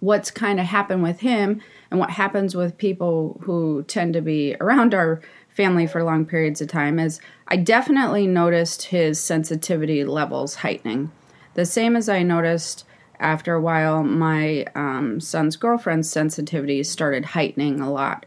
what's 0.00 0.30
kind 0.30 0.58
of 0.58 0.66
happened 0.66 1.02
with 1.02 1.20
him 1.20 1.62
and 1.90 2.00
what 2.00 2.10
happens 2.10 2.56
with 2.56 2.78
people 2.78 3.40
who 3.44 3.84
tend 3.84 4.14
to 4.14 4.20
be 4.20 4.56
around 4.60 4.94
our 4.94 5.20
family 5.48 5.86
for 5.86 6.02
long 6.02 6.26
periods 6.26 6.60
of 6.60 6.68
time 6.68 6.98
is 6.98 7.20
I 7.48 7.56
definitely 7.56 8.26
noticed 8.26 8.84
his 8.84 9.20
sensitivity 9.20 10.04
levels 10.04 10.56
heightening. 10.56 11.10
The 11.54 11.64
same 11.64 11.96
as 11.96 12.08
I 12.08 12.22
noticed 12.22 12.84
after 13.18 13.54
a 13.54 13.60
while 13.60 14.02
my 14.02 14.66
um, 14.74 15.20
son's 15.20 15.56
girlfriend's 15.56 16.10
sensitivity 16.10 16.82
started 16.82 17.24
heightening 17.24 17.80
a 17.80 17.90
lot 17.90 18.26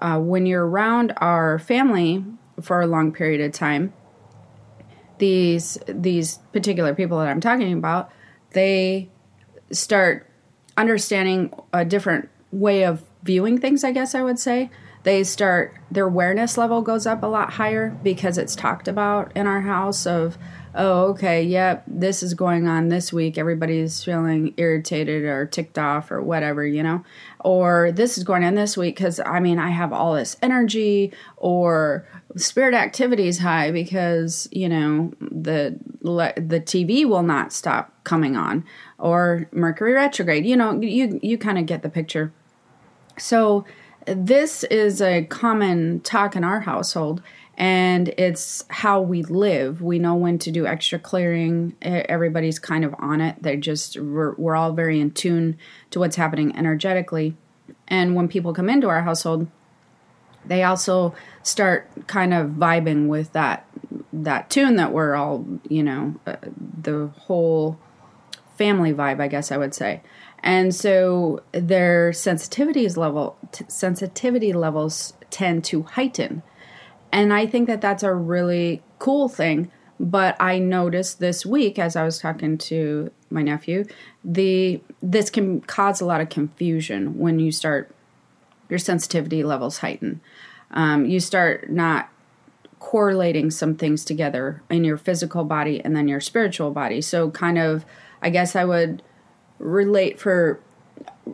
uh, 0.00 0.18
when 0.18 0.46
you're 0.46 0.66
around 0.66 1.12
our 1.18 1.58
family 1.58 2.24
for 2.60 2.80
a 2.80 2.86
long 2.86 3.12
period 3.12 3.40
of 3.40 3.52
time, 3.52 3.92
these 5.18 5.78
these 5.86 6.38
particular 6.52 6.94
people 6.94 7.18
that 7.18 7.28
I'm 7.28 7.40
talking 7.40 7.72
about, 7.72 8.10
they 8.52 9.08
start 9.70 10.26
understanding 10.76 11.52
a 11.72 11.84
different 11.84 12.28
way 12.52 12.84
of 12.84 13.04
viewing 13.22 13.58
things. 13.58 13.84
I 13.84 13.92
guess 13.92 14.14
I 14.14 14.22
would 14.22 14.38
say 14.38 14.70
they 15.02 15.24
start 15.24 15.74
their 15.90 16.06
awareness 16.06 16.56
level 16.56 16.82
goes 16.82 17.06
up 17.06 17.22
a 17.22 17.26
lot 17.26 17.54
higher 17.54 17.96
because 18.02 18.38
it's 18.38 18.54
talked 18.54 18.88
about 18.88 19.32
in 19.36 19.46
our 19.46 19.62
house 19.62 20.06
of 20.06 20.38
oh, 20.74 21.08
okay, 21.10 21.42
yep, 21.42 21.84
this 21.86 22.22
is 22.22 22.34
going 22.34 22.68
on 22.68 22.88
this 22.88 23.12
week. 23.12 23.38
Everybody's 23.38 24.04
feeling 24.04 24.54
irritated 24.56 25.24
or 25.24 25.46
ticked 25.46 25.78
off 25.78 26.10
or 26.10 26.22
whatever, 26.22 26.66
you 26.66 26.82
know? 26.82 27.04
Or 27.40 27.92
this 27.92 28.18
is 28.18 28.24
going 28.24 28.44
on 28.44 28.54
this 28.54 28.76
week 28.76 28.96
because, 28.96 29.20
I 29.24 29.40
mean, 29.40 29.58
I 29.58 29.70
have 29.70 29.92
all 29.92 30.14
this 30.14 30.36
energy 30.42 31.12
or 31.36 32.06
spirit 32.36 32.74
activity 32.74 33.28
is 33.28 33.38
high 33.38 33.70
because, 33.70 34.48
you 34.50 34.68
know, 34.68 35.12
the, 35.20 35.78
the 36.02 36.62
TV 36.64 37.04
will 37.04 37.22
not 37.22 37.52
stop 37.52 37.92
coming 38.04 38.36
on 38.36 38.64
or 38.98 39.48
Mercury 39.52 39.92
retrograde. 39.92 40.46
You 40.46 40.56
know, 40.56 40.80
you, 40.80 41.18
you 41.22 41.38
kind 41.38 41.58
of 41.58 41.66
get 41.66 41.82
the 41.82 41.88
picture. 41.88 42.32
So, 43.18 43.64
this 44.06 44.64
is 44.64 45.02
a 45.02 45.24
common 45.24 46.00
talk 46.00 46.34
in 46.34 46.42
our 46.42 46.60
household 46.60 47.22
and 47.58 48.14
it's 48.16 48.64
how 48.70 49.00
we 49.00 49.24
live. 49.24 49.82
We 49.82 49.98
know 49.98 50.14
when 50.14 50.38
to 50.38 50.52
do 50.52 50.64
extra 50.64 50.96
clearing. 50.96 51.74
Everybody's 51.82 52.60
kind 52.60 52.84
of 52.84 52.94
on 53.00 53.20
it. 53.20 53.34
They're 53.42 53.56
just 53.56 53.98
we're, 53.98 54.34
we're 54.36 54.54
all 54.54 54.72
very 54.72 55.00
in 55.00 55.10
tune 55.10 55.58
to 55.90 55.98
what's 55.98 56.14
happening 56.14 56.56
energetically. 56.56 57.36
And 57.88 58.14
when 58.14 58.28
people 58.28 58.54
come 58.54 58.70
into 58.70 58.88
our 58.88 59.02
household, 59.02 59.48
they 60.46 60.62
also 60.62 61.16
start 61.42 61.90
kind 62.06 62.32
of 62.32 62.50
vibing 62.50 63.08
with 63.08 63.32
that 63.32 63.66
that 64.12 64.50
tune 64.50 64.76
that 64.76 64.92
we're 64.92 65.16
all, 65.16 65.44
you 65.68 65.82
know, 65.82 66.14
uh, 66.28 66.36
the 66.80 67.08
whole 67.08 67.76
family 68.56 68.92
vibe, 68.92 69.20
I 69.20 69.26
guess 69.26 69.50
I 69.50 69.56
would 69.56 69.74
say. 69.74 70.02
And 70.44 70.72
so 70.72 71.42
their 71.50 72.12
sensitivities 72.12 72.96
level 72.96 73.36
t- 73.50 73.64
sensitivity 73.66 74.52
levels 74.52 75.14
tend 75.30 75.64
to 75.64 75.82
heighten 75.82 76.44
and 77.12 77.32
I 77.32 77.46
think 77.46 77.66
that 77.68 77.80
that's 77.80 78.02
a 78.02 78.14
really 78.14 78.82
cool 78.98 79.28
thing. 79.28 79.70
But 80.00 80.36
I 80.38 80.60
noticed 80.60 81.18
this 81.18 81.44
week 81.44 81.78
as 81.78 81.96
I 81.96 82.04
was 82.04 82.20
talking 82.20 82.56
to 82.58 83.10
my 83.30 83.42
nephew, 83.42 83.84
the 84.22 84.80
this 85.02 85.28
can 85.28 85.60
cause 85.62 86.00
a 86.00 86.06
lot 86.06 86.20
of 86.20 86.28
confusion 86.28 87.18
when 87.18 87.40
you 87.40 87.50
start 87.50 87.90
your 88.68 88.78
sensitivity 88.78 89.42
levels 89.42 89.78
heighten. 89.78 90.20
Um, 90.70 91.06
you 91.06 91.18
start 91.18 91.70
not 91.70 92.10
correlating 92.78 93.50
some 93.50 93.74
things 93.74 94.04
together 94.04 94.62
in 94.70 94.84
your 94.84 94.96
physical 94.96 95.44
body 95.44 95.80
and 95.84 95.96
then 95.96 96.06
your 96.06 96.20
spiritual 96.20 96.70
body. 96.70 97.00
So, 97.00 97.30
kind 97.30 97.58
of, 97.58 97.84
I 98.22 98.30
guess 98.30 98.54
I 98.54 98.64
would 98.64 99.02
relate 99.58 100.20
for 100.20 100.60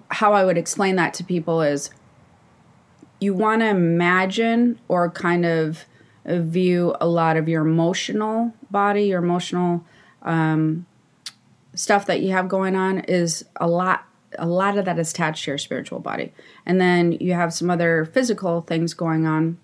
how 0.08 0.32
I 0.32 0.44
would 0.44 0.56
explain 0.56 0.96
that 0.96 1.14
to 1.14 1.24
people 1.24 1.60
is 1.60 1.90
you 3.20 3.34
want 3.34 3.60
to 3.60 3.68
imagine 3.68 4.78
or 4.88 5.10
kind 5.10 5.44
of 5.46 5.84
view 6.26 6.94
a 7.00 7.06
lot 7.06 7.36
of 7.36 7.48
your 7.48 7.62
emotional 7.62 8.54
body, 8.70 9.04
your 9.04 9.22
emotional 9.22 9.84
um, 10.22 10.86
stuff 11.74 12.06
that 12.06 12.20
you 12.20 12.32
have 12.32 12.48
going 12.48 12.76
on 12.76 13.00
is 13.00 13.44
a 13.56 13.66
lot 13.66 14.06
a 14.36 14.46
lot 14.46 14.76
of 14.76 14.84
that 14.84 14.98
is 14.98 15.12
attached 15.12 15.44
to 15.44 15.52
your 15.52 15.58
spiritual 15.58 16.00
body. 16.00 16.32
And 16.66 16.80
then 16.80 17.12
you 17.12 17.34
have 17.34 17.54
some 17.54 17.70
other 17.70 18.04
physical 18.04 18.62
things 18.62 18.92
going 18.92 19.26
on 19.26 19.58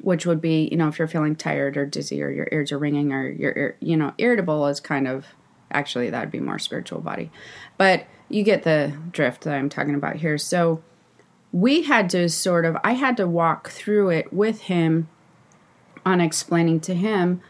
which 0.00 0.24
would 0.26 0.40
be 0.40 0.68
you 0.70 0.76
know 0.76 0.88
if 0.88 0.98
you're 0.98 1.08
feeling 1.08 1.34
tired 1.34 1.76
or 1.76 1.84
dizzy 1.84 2.22
or 2.22 2.30
your 2.30 2.48
ears 2.52 2.70
are 2.72 2.78
ringing 2.78 3.12
or 3.12 3.28
you're 3.28 3.76
you 3.80 3.96
know 3.96 4.12
irritable 4.18 4.66
is 4.66 4.80
kind 4.80 5.08
of 5.08 5.26
actually 5.70 6.08
that'd 6.10 6.30
be 6.30 6.40
more 6.40 6.58
spiritual 6.58 7.00
body. 7.00 7.30
But 7.76 8.06
you 8.28 8.42
get 8.42 8.62
the 8.62 8.92
drift 9.10 9.42
that 9.42 9.54
i'm 9.54 9.68
talking 9.68 9.94
about 9.94 10.16
here. 10.16 10.38
So 10.38 10.82
we 11.52 11.82
had 11.82 12.10
to 12.10 12.28
sort 12.28 12.64
of, 12.64 12.76
I 12.84 12.92
had 12.92 13.16
to 13.16 13.26
walk 13.26 13.70
through 13.70 14.10
it 14.10 14.32
with 14.32 14.62
him 14.62 15.08
on 16.04 16.20
explaining 16.20 16.80
to 16.80 16.94
him 16.94 17.40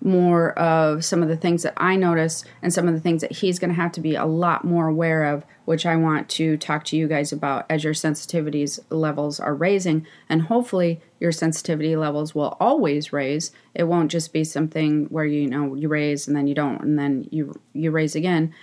more 0.00 0.56
of 0.58 1.04
some 1.04 1.22
of 1.22 1.28
the 1.28 1.36
things 1.36 1.64
that 1.64 1.74
I 1.76 1.96
notice 1.96 2.44
and 2.62 2.72
some 2.72 2.86
of 2.86 2.94
the 2.94 3.00
things 3.00 3.20
that 3.20 3.32
he's 3.32 3.58
going 3.58 3.70
to 3.70 3.76
have 3.76 3.92
to 3.92 4.00
be 4.00 4.14
a 4.14 4.26
lot 4.26 4.64
more 4.64 4.86
aware 4.86 5.24
of, 5.24 5.44
which 5.64 5.84
I 5.84 5.96
want 5.96 6.28
to 6.30 6.56
talk 6.56 6.84
to 6.84 6.96
you 6.96 7.08
guys 7.08 7.32
about 7.32 7.66
as 7.68 7.82
your 7.82 7.94
sensitivities 7.94 8.78
levels 8.90 9.40
are 9.40 9.54
raising. 9.54 10.06
And 10.28 10.42
hopefully, 10.42 11.00
your 11.18 11.32
sensitivity 11.32 11.96
levels 11.96 12.34
will 12.34 12.56
always 12.60 13.12
raise. 13.12 13.50
It 13.74 13.84
won't 13.84 14.10
just 14.10 14.32
be 14.32 14.44
something 14.44 15.06
where 15.06 15.24
you 15.24 15.48
know 15.48 15.74
you 15.74 15.88
raise 15.88 16.28
and 16.28 16.36
then 16.36 16.46
you 16.46 16.54
don't, 16.54 16.80
and 16.80 16.98
then 16.98 17.26
you 17.30 17.60
you 17.72 17.90
raise 17.90 18.14
again, 18.14 18.54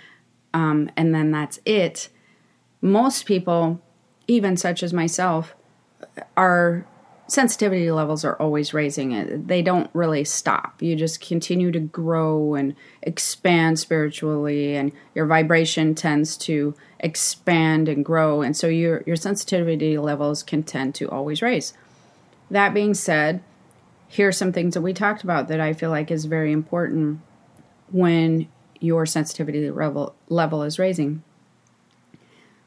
um, 0.54 0.90
and 0.96 1.14
then 1.14 1.32
that's 1.32 1.60
it. 1.66 2.08
Most 2.80 3.26
people 3.26 3.82
even 4.28 4.56
such 4.56 4.82
as 4.82 4.92
myself, 4.92 5.54
our 6.36 6.86
sensitivity 7.28 7.90
levels 7.90 8.24
are 8.24 8.36
always 8.36 8.72
raising. 8.72 9.14
Uh, 9.14 9.26
they 9.30 9.62
don't 9.62 9.90
really 9.92 10.24
stop. 10.24 10.80
You 10.80 10.96
just 10.96 11.20
continue 11.20 11.72
to 11.72 11.80
grow 11.80 12.54
and 12.54 12.74
expand 13.02 13.78
spiritually, 13.78 14.76
and 14.76 14.92
your 15.14 15.26
vibration 15.26 15.94
tends 15.94 16.36
to 16.38 16.74
expand 17.00 17.88
and 17.88 18.04
grow, 18.04 18.42
and 18.42 18.56
so 18.56 18.66
your 18.68 19.02
your 19.06 19.16
sensitivity 19.16 19.98
levels 19.98 20.42
can 20.42 20.62
tend 20.62 20.94
to 20.96 21.08
always 21.10 21.42
raise. 21.42 21.74
That 22.50 22.74
being 22.74 22.94
said, 22.94 23.42
here 24.08 24.28
are 24.28 24.32
some 24.32 24.52
things 24.52 24.74
that 24.74 24.82
we 24.82 24.92
talked 24.92 25.24
about 25.24 25.48
that 25.48 25.60
I 25.60 25.72
feel 25.72 25.90
like 25.90 26.10
is 26.10 26.26
very 26.26 26.52
important 26.52 27.20
when 27.90 28.48
your 28.80 29.06
sensitivity 29.06 29.70
level 29.70 30.14
level 30.28 30.62
is 30.62 30.78
raising. 30.78 31.22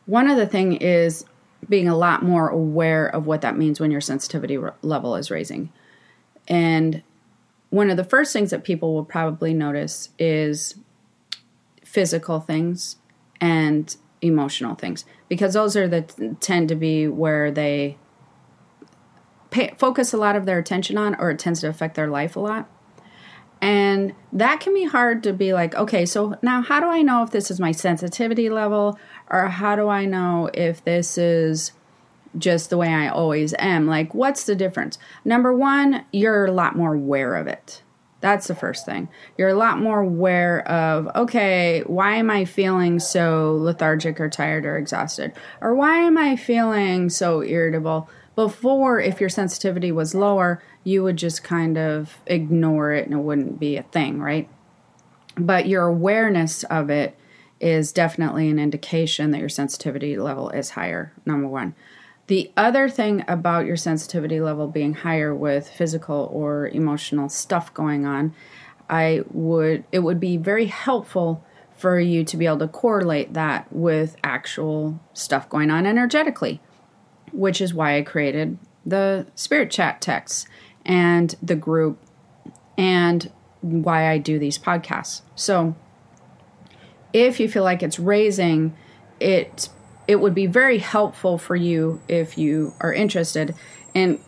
One 0.06 0.28
other 0.28 0.46
thing 0.46 0.74
is 0.74 1.24
being 1.68 1.88
a 1.88 1.98
lot 1.98 2.24
more 2.24 2.50
aware 2.50 3.08
of 3.08 3.26
what 3.26 3.42
that 3.42 3.58
means 3.58 3.80
when 3.80 3.92
your 3.92 4.02
sensitivity 4.02 4.58
level 4.82 5.16
is 5.16 5.30
raising. 5.30 5.72
And 6.48 7.04
one 7.70 7.90
of 7.90 7.98
the 7.98 8.04
first 8.04 8.34
things 8.34 8.52
that 8.52 8.64
people 8.64 8.94
will 8.94 9.06
probably 9.06 9.54
notice 9.54 10.10
is 10.18 10.76
physical 11.84 12.40
things 12.40 12.98
and 13.42 13.96
emotional 14.22 14.76
things 14.76 15.06
because 15.28 15.54
those 15.54 15.76
are 15.76 15.88
the 15.88 16.02
tend 16.40 16.68
to 16.70 16.76
be 16.76 17.08
where 17.08 17.52
they 17.52 17.98
pay, 19.50 19.74
focus 19.78 20.14
a 20.14 20.18
lot 20.18 20.36
of 20.36 20.46
their 20.46 20.60
attention 20.60 20.98
on 20.98 21.16
or 21.16 21.32
it 21.32 21.40
tends 21.40 21.62
to 21.62 21.70
affect 21.70 21.96
their 21.96 22.08
life 22.08 22.36
a 22.36 22.40
lot 22.40 22.70
and 23.62 24.14
that 24.32 24.60
can 24.60 24.74
be 24.74 24.86
hard 24.86 25.24
to 25.24 25.34
be 25.34 25.54
like 25.54 25.76
okay 25.76 26.06
so 26.06 26.36
now 26.42 26.62
how 26.62 26.80
do 26.80 26.88
i 26.88 27.02
know 27.02 27.24
if 27.24 27.32
this 27.32 27.52
is 27.52 27.60
my 27.60 27.72
sensitivity 27.72 28.50
level 28.50 28.98
or 29.30 29.48
how 29.48 29.76
do 29.76 29.88
I 29.88 30.06
know 30.06 30.50
if 30.54 30.84
this 30.84 31.18
is 31.18 31.72
just 32.38 32.70
the 32.70 32.78
way 32.78 32.90
I 32.90 33.10
always 33.10 33.54
am? 33.60 33.88
Like, 33.88 34.14
what's 34.14 34.46
the 34.46 34.56
difference? 34.56 34.98
Number 35.24 35.54
one, 35.54 36.06
you're 36.12 36.46
a 36.46 36.52
lot 36.52 36.76
more 36.76 36.96
aware 36.96 37.36
of 37.36 37.48
it. 37.48 37.82
That's 38.22 38.48
the 38.48 38.56
first 38.56 38.86
thing. 38.86 39.08
You're 39.38 39.50
a 39.50 39.54
lot 39.54 39.80
more 39.80 40.02
aware 40.02 40.68
of, 40.68 41.08
okay, 41.16 41.84
why 41.86 42.16
am 42.16 42.30
I 42.30 42.44
feeling 42.44 43.00
so 43.00 43.56
lethargic 43.56 44.20
or 44.20 44.30
tired 44.30 44.66
or 44.66 44.78
exhausted? 44.78 45.32
Or 45.62 45.74
why 45.74 46.00
am 46.00 46.18
I 46.18 46.36
feeling 46.36 47.10
so 47.10 47.42
irritable? 47.42 48.10
Before, 48.40 49.02
if 49.02 49.20
your 49.20 49.28
sensitivity 49.28 49.92
was 49.92 50.16
lower, 50.16 50.64
you 50.86 51.04
would 51.04 51.18
just 51.18 51.44
kind 51.44 51.78
of 51.78 52.20
ignore 52.26 52.94
it 52.94 53.04
and 53.04 53.14
it 53.14 53.18
wouldn't 53.18 53.60
be 53.60 53.76
a 53.76 53.84
thing, 53.84 54.22
right? 54.22 54.48
But 55.36 55.68
your 55.68 55.84
awareness 55.84 56.64
of 56.64 56.90
it 56.90 57.18
is 57.60 57.92
definitely 57.92 58.48
an 58.48 58.58
indication 58.58 59.32
that 59.32 59.42
your 59.42 59.50
sensitivity 59.50 60.16
level 60.18 60.52
is 60.52 60.70
higher, 60.70 61.12
number 61.26 61.50
one. 61.50 61.76
The 62.28 62.50
other 62.56 62.88
thing 62.88 63.26
about 63.28 63.66
your 63.66 63.76
sensitivity 63.76 64.40
level 64.40 64.70
being 64.70 64.94
higher 64.94 65.36
with 65.36 65.68
physical 65.68 66.30
or 66.32 66.70
emotional 66.70 67.28
stuff 67.28 67.74
going 67.74 68.06
on, 68.06 68.34
I 68.90 69.24
would 69.32 69.84
it 69.92 70.00
would 70.00 70.22
be 70.22 70.38
very 70.38 70.68
helpful 70.68 71.44
for 71.76 72.00
you 72.00 72.24
to 72.24 72.38
be 72.38 72.46
able 72.46 72.60
to 72.60 72.70
correlate 72.70 73.34
that 73.34 73.68
with 73.74 74.16
actual 74.24 75.02
stuff 75.12 75.50
going 75.50 75.70
on 75.70 75.86
energetically, 75.86 76.62
which 77.32 77.62
is 77.62 77.74
why 77.74 77.98
I 77.98 78.02
created 78.02 78.58
the 78.86 79.28
spirit 79.36 79.72
chat 79.72 80.02
texts 80.02 80.48
and 80.86 81.36
the 81.42 81.56
group 81.56 82.00
and 82.78 83.32
why 83.62 84.10
I 84.10 84.18
do 84.18 84.40
these 84.40 84.58
podcasts. 84.58 85.22
So, 85.36 85.76
if 87.12 87.40
you 87.40 87.50
feel 87.50 87.64
like 87.64 87.84
it's 87.84 88.00
raising, 88.00 88.76
it 89.20 89.70
it 90.08 90.20
would 90.20 90.34
be 90.34 90.48
very 90.48 90.80
helpful 90.80 91.38
for 91.38 91.56
you 91.56 92.02
if 92.08 92.38
you 92.38 92.74
are 92.80 92.92
interested 92.92 93.54
in 93.94 94.20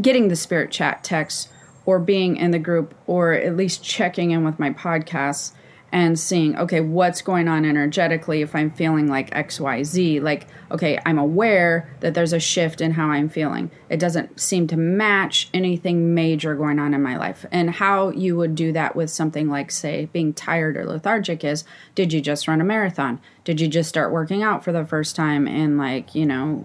getting 0.00 0.28
the 0.28 0.36
spirit 0.36 0.70
chat 0.70 1.04
text 1.04 1.50
or 1.84 1.98
being 1.98 2.36
in 2.36 2.52
the 2.52 2.58
group 2.58 2.94
or 3.06 3.32
at 3.32 3.56
least 3.56 3.84
checking 3.84 4.30
in 4.30 4.44
with 4.44 4.58
my 4.58 4.70
podcasts 4.70 5.52
and 5.92 6.18
seeing, 6.18 6.56
okay, 6.56 6.80
what's 6.80 7.22
going 7.22 7.48
on 7.48 7.64
energetically 7.64 8.42
if 8.42 8.54
I'm 8.54 8.70
feeling 8.70 9.06
like 9.06 9.30
XYZ. 9.30 10.20
Like, 10.20 10.48
okay, 10.70 10.98
I'm 11.06 11.18
aware 11.18 11.88
that 12.00 12.14
there's 12.14 12.32
a 12.32 12.40
shift 12.40 12.80
in 12.80 12.92
how 12.92 13.08
I'm 13.08 13.28
feeling. 13.28 13.70
It 13.88 14.00
doesn't 14.00 14.40
seem 14.40 14.66
to 14.68 14.76
match 14.76 15.48
anything 15.54 16.12
major 16.12 16.56
going 16.56 16.80
on 16.80 16.92
in 16.92 17.02
my 17.02 17.16
life. 17.16 17.46
And 17.52 17.70
how 17.70 18.10
you 18.10 18.36
would 18.36 18.56
do 18.56 18.72
that 18.72 18.96
with 18.96 19.10
something 19.10 19.48
like, 19.48 19.70
say, 19.70 20.06
being 20.12 20.34
tired 20.34 20.76
or 20.76 20.84
lethargic 20.84 21.44
is 21.44 21.64
did 21.94 22.12
you 22.12 22.20
just 22.20 22.48
run 22.48 22.60
a 22.60 22.64
marathon? 22.64 23.20
Did 23.44 23.60
you 23.60 23.68
just 23.68 23.88
start 23.88 24.12
working 24.12 24.42
out 24.42 24.64
for 24.64 24.72
the 24.72 24.84
first 24.84 25.14
time 25.14 25.46
in 25.46 25.78
like, 25.78 26.16
you 26.16 26.26
know, 26.26 26.64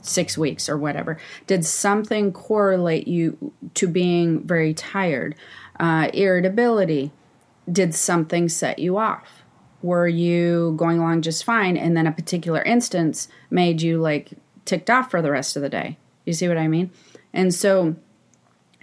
six 0.00 0.38
weeks 0.38 0.68
or 0.68 0.78
whatever? 0.78 1.18
Did 1.48 1.64
something 1.64 2.32
correlate 2.32 3.08
you 3.08 3.52
to 3.74 3.88
being 3.88 4.46
very 4.46 4.74
tired? 4.74 5.34
Uh, 5.80 6.08
irritability 6.14 7.10
did 7.70 7.94
something 7.94 8.48
set 8.48 8.78
you 8.78 8.98
off? 8.98 9.44
Were 9.82 10.08
you 10.08 10.74
going 10.76 10.98
along 10.98 11.22
just 11.22 11.44
fine 11.44 11.76
and 11.76 11.96
then 11.96 12.06
a 12.06 12.12
particular 12.12 12.62
instance 12.62 13.28
made 13.50 13.82
you 13.82 14.00
like 14.00 14.32
ticked 14.64 14.88
off 14.88 15.10
for 15.10 15.20
the 15.20 15.30
rest 15.30 15.56
of 15.56 15.62
the 15.62 15.68
day? 15.68 15.98
You 16.24 16.32
see 16.32 16.48
what 16.48 16.58
I 16.58 16.68
mean? 16.68 16.90
And 17.32 17.52
so 17.52 17.96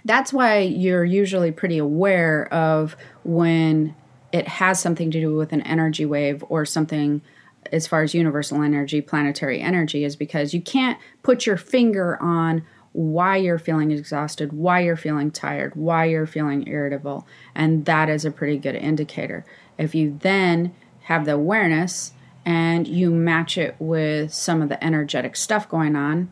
that's 0.04 0.32
why 0.32 0.58
you're 0.58 1.04
usually 1.04 1.52
pretty 1.52 1.78
aware 1.78 2.52
of 2.52 2.96
when 3.24 3.94
it 4.32 4.48
has 4.48 4.80
something 4.80 5.10
to 5.10 5.20
do 5.20 5.36
with 5.36 5.52
an 5.52 5.62
energy 5.62 6.06
wave 6.06 6.44
or 6.48 6.64
something 6.64 7.22
as 7.70 7.86
far 7.86 8.02
as 8.02 8.14
universal 8.14 8.62
energy, 8.62 9.00
planetary 9.00 9.60
energy, 9.60 10.04
is 10.04 10.16
because 10.16 10.52
you 10.52 10.60
can't 10.60 10.98
put 11.22 11.46
your 11.46 11.56
finger 11.56 12.20
on 12.20 12.64
why 12.92 13.36
you're 13.36 13.58
feeling 13.58 13.90
exhausted, 13.90 14.52
why 14.52 14.80
you're 14.80 14.96
feeling 14.96 15.30
tired, 15.30 15.74
why 15.74 16.04
you're 16.04 16.26
feeling 16.26 16.66
irritable. 16.68 17.26
And 17.54 17.84
that 17.86 18.08
is 18.08 18.24
a 18.24 18.30
pretty 18.30 18.58
good 18.58 18.74
indicator. 18.74 19.44
If 19.78 19.94
you 19.94 20.18
then 20.20 20.74
have 21.04 21.24
the 21.24 21.34
awareness 21.34 22.12
and 22.44 22.86
you 22.86 23.10
match 23.10 23.56
it 23.56 23.76
with 23.78 24.32
some 24.32 24.62
of 24.62 24.68
the 24.68 24.82
energetic 24.84 25.36
stuff 25.36 25.68
going 25.68 25.96
on, 25.96 26.30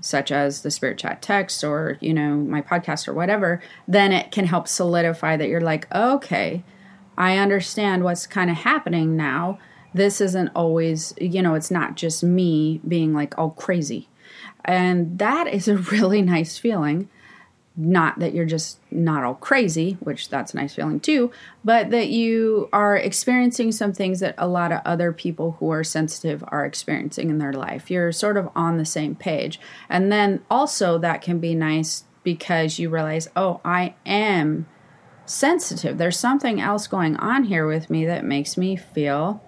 such 0.00 0.30
as 0.30 0.62
the 0.62 0.70
spirit 0.70 0.98
chat 0.98 1.22
text 1.22 1.64
or, 1.64 1.96
you 2.00 2.14
know, 2.14 2.36
my 2.36 2.62
podcast 2.62 3.08
or 3.08 3.14
whatever, 3.14 3.60
then 3.86 4.12
it 4.12 4.30
can 4.30 4.46
help 4.46 4.68
solidify 4.68 5.36
that 5.36 5.48
you're 5.48 5.60
like, 5.60 5.92
okay, 5.92 6.62
I 7.16 7.38
understand 7.38 8.04
what's 8.04 8.26
kind 8.26 8.50
of 8.50 8.58
happening 8.58 9.16
now. 9.16 9.58
This 9.94 10.20
isn't 10.20 10.50
always, 10.54 11.14
you 11.20 11.42
know, 11.42 11.54
it's 11.54 11.70
not 11.70 11.96
just 11.96 12.22
me 12.22 12.80
being 12.86 13.12
like 13.12 13.36
all 13.36 13.50
crazy 13.50 14.08
and 14.68 15.18
that 15.18 15.48
is 15.48 15.66
a 15.66 15.76
really 15.92 16.22
nice 16.22 16.58
feeling. 16.58 17.08
Not 17.74 18.18
that 18.18 18.34
you're 18.34 18.44
just 18.44 18.80
not 18.90 19.22
all 19.22 19.36
crazy, 19.36 19.96
which 20.00 20.28
that's 20.28 20.52
a 20.52 20.56
nice 20.56 20.74
feeling 20.74 20.98
too, 20.98 21.30
but 21.64 21.90
that 21.90 22.08
you 22.08 22.68
are 22.72 22.96
experiencing 22.96 23.70
some 23.70 23.92
things 23.92 24.18
that 24.20 24.34
a 24.36 24.48
lot 24.48 24.72
of 24.72 24.80
other 24.84 25.12
people 25.12 25.52
who 25.52 25.70
are 25.70 25.84
sensitive 25.84 26.42
are 26.48 26.66
experiencing 26.66 27.30
in 27.30 27.38
their 27.38 27.52
life. 27.52 27.88
You're 27.88 28.10
sort 28.10 28.36
of 28.36 28.50
on 28.56 28.78
the 28.78 28.84
same 28.84 29.14
page. 29.14 29.60
And 29.88 30.10
then 30.10 30.44
also, 30.50 30.98
that 30.98 31.22
can 31.22 31.38
be 31.38 31.54
nice 31.54 32.04
because 32.24 32.80
you 32.80 32.90
realize, 32.90 33.28
oh, 33.36 33.60
I 33.64 33.94
am 34.04 34.66
sensitive. 35.24 35.98
There's 35.98 36.18
something 36.18 36.60
else 36.60 36.88
going 36.88 37.16
on 37.16 37.44
here 37.44 37.66
with 37.66 37.90
me 37.90 38.04
that 38.06 38.24
makes 38.24 38.56
me 38.56 38.74
feel 38.74 39.40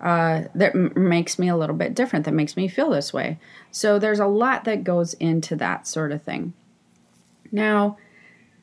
uh, 0.00 0.44
that 0.54 0.74
m- 0.74 0.92
makes 0.96 1.38
me 1.38 1.48
a 1.48 1.56
little 1.56 1.76
bit 1.76 1.94
different, 1.94 2.24
that 2.24 2.34
makes 2.34 2.56
me 2.56 2.68
feel 2.68 2.90
this 2.90 3.12
way. 3.12 3.38
So 3.70 3.98
there's 3.98 4.18
a 4.18 4.26
lot 4.26 4.64
that 4.64 4.84
goes 4.84 5.14
into 5.14 5.56
that 5.56 5.86
sort 5.86 6.12
of 6.12 6.22
thing. 6.22 6.52
Now, 7.50 7.96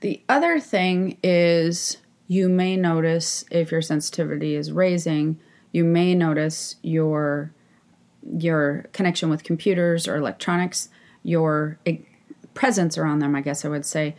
the 0.02 0.22
other 0.28 0.60
thing 0.60 1.18
is 1.24 1.98
you 2.28 2.50
may 2.50 2.76
notice 2.78 3.46
if 3.52 3.72
your 3.72 3.82
sensitivity 3.82 4.56
is 4.56 4.72
raising, 4.72 5.40
you 5.72 5.84
may 5.84 6.16
notice 6.16 6.76
your 6.82 7.52
your 8.26 8.86
connection 8.94 9.30
with 9.30 9.44
computers 9.44 10.08
or 10.08 10.16
electronics, 10.16 10.88
your 11.24 11.78
presence 12.54 12.98
around 12.98 13.20
them, 13.20 13.36
I 13.36 13.42
guess 13.42 13.66
I 13.66 13.68
would 13.68 13.86
say, 13.86 14.16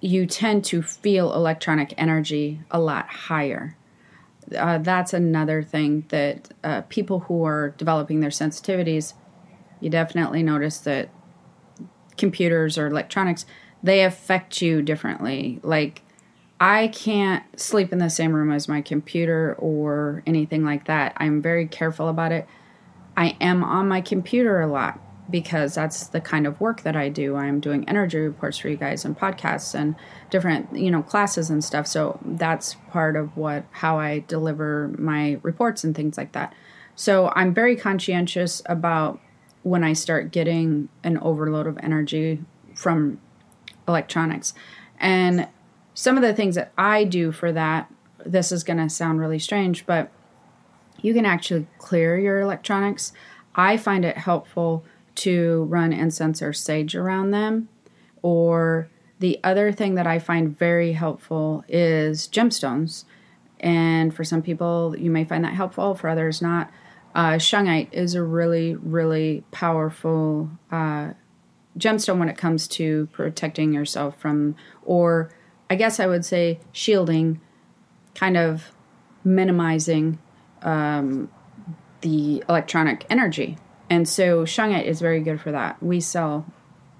you 0.00 0.26
tend 0.26 0.66
to 0.66 0.82
feel 0.82 1.32
electronic 1.32 1.94
energy 1.96 2.60
a 2.70 2.78
lot 2.78 3.08
higher 3.08 3.74
uh, 4.56 4.78
that's 4.78 5.12
another 5.12 5.62
thing 5.62 6.04
that 6.08 6.48
uh, 6.64 6.82
people 6.88 7.20
who 7.20 7.44
are 7.44 7.70
developing 7.76 8.20
their 8.20 8.30
sensitivities, 8.30 9.14
you 9.80 9.90
definitely 9.90 10.42
notice 10.42 10.78
that 10.78 11.10
computers 12.16 12.76
or 12.76 12.86
electronics, 12.86 13.46
they 13.82 14.04
affect 14.04 14.60
you 14.60 14.82
differently. 14.82 15.60
Like, 15.62 16.02
I 16.60 16.88
can't 16.88 17.44
sleep 17.58 17.92
in 17.92 17.98
the 17.98 18.10
same 18.10 18.32
room 18.32 18.50
as 18.50 18.68
my 18.68 18.80
computer 18.82 19.54
or 19.58 20.22
anything 20.26 20.64
like 20.64 20.86
that. 20.86 21.12
I'm 21.16 21.40
very 21.40 21.66
careful 21.66 22.08
about 22.08 22.32
it. 22.32 22.46
I 23.16 23.36
am 23.40 23.62
on 23.62 23.88
my 23.88 24.00
computer 24.00 24.60
a 24.60 24.66
lot 24.66 25.00
because 25.30 25.74
that's 25.74 26.06
the 26.06 26.20
kind 26.20 26.46
of 26.46 26.60
work 26.60 26.82
that 26.82 26.96
I 26.96 27.08
do. 27.08 27.36
I'm 27.36 27.60
doing 27.60 27.88
energy 27.88 28.18
reports 28.18 28.58
for 28.58 28.68
you 28.68 28.76
guys 28.76 29.04
and 29.04 29.18
podcasts 29.18 29.74
and 29.74 29.94
different, 30.30 30.74
you 30.76 30.90
know, 30.90 31.02
classes 31.02 31.50
and 31.50 31.62
stuff. 31.62 31.86
So 31.86 32.18
that's 32.24 32.76
part 32.90 33.16
of 33.16 33.36
what 33.36 33.64
how 33.70 33.98
I 33.98 34.20
deliver 34.26 34.94
my 34.98 35.38
reports 35.42 35.84
and 35.84 35.94
things 35.94 36.16
like 36.16 36.32
that. 36.32 36.54
So 36.94 37.30
I'm 37.36 37.52
very 37.52 37.76
conscientious 37.76 38.62
about 38.66 39.20
when 39.62 39.84
I 39.84 39.92
start 39.92 40.32
getting 40.32 40.88
an 41.04 41.18
overload 41.18 41.66
of 41.66 41.78
energy 41.82 42.42
from 42.74 43.20
electronics. 43.86 44.54
And 44.98 45.48
some 45.94 46.16
of 46.16 46.22
the 46.22 46.34
things 46.34 46.54
that 46.54 46.72
I 46.78 47.04
do 47.04 47.32
for 47.32 47.52
that, 47.52 47.92
this 48.24 48.50
is 48.50 48.64
going 48.64 48.78
to 48.78 48.88
sound 48.88 49.20
really 49.20 49.38
strange, 49.38 49.84
but 49.84 50.10
you 51.00 51.12
can 51.14 51.26
actually 51.26 51.66
clear 51.78 52.18
your 52.18 52.40
electronics. 52.40 53.12
I 53.54 53.76
find 53.76 54.04
it 54.04 54.16
helpful 54.16 54.84
to 55.18 55.64
run 55.64 55.92
incense 55.92 56.42
or 56.42 56.52
sage 56.52 56.94
around 56.94 57.30
them. 57.30 57.68
Or 58.22 58.88
the 59.18 59.38
other 59.42 59.72
thing 59.72 59.94
that 59.94 60.06
I 60.06 60.18
find 60.18 60.56
very 60.56 60.92
helpful 60.92 61.64
is 61.68 62.28
gemstones. 62.28 63.04
And 63.60 64.14
for 64.14 64.24
some 64.24 64.42
people, 64.42 64.94
you 64.96 65.10
may 65.10 65.24
find 65.24 65.44
that 65.44 65.54
helpful, 65.54 65.94
for 65.94 66.08
others, 66.08 66.40
not. 66.40 66.70
Uh, 67.14 67.32
shungite 67.32 67.92
is 67.92 68.14
a 68.14 68.22
really, 68.22 68.74
really 68.76 69.42
powerful 69.50 70.50
uh, 70.70 71.12
gemstone 71.76 72.18
when 72.18 72.28
it 72.28 72.36
comes 72.36 72.68
to 72.68 73.08
protecting 73.12 73.72
yourself 73.72 74.16
from, 74.20 74.54
or 74.84 75.30
I 75.68 75.74
guess 75.74 75.98
I 75.98 76.06
would 76.06 76.24
say 76.24 76.60
shielding, 76.70 77.40
kind 78.14 78.36
of 78.36 78.70
minimizing 79.24 80.18
um, 80.62 81.28
the 82.02 82.44
electronic 82.48 83.04
energy 83.10 83.56
and 83.90 84.08
so 84.08 84.44
shungite 84.44 84.84
is 84.84 85.00
very 85.00 85.20
good 85.20 85.40
for 85.40 85.52
that. 85.52 85.82
We 85.82 86.00
sell 86.00 86.46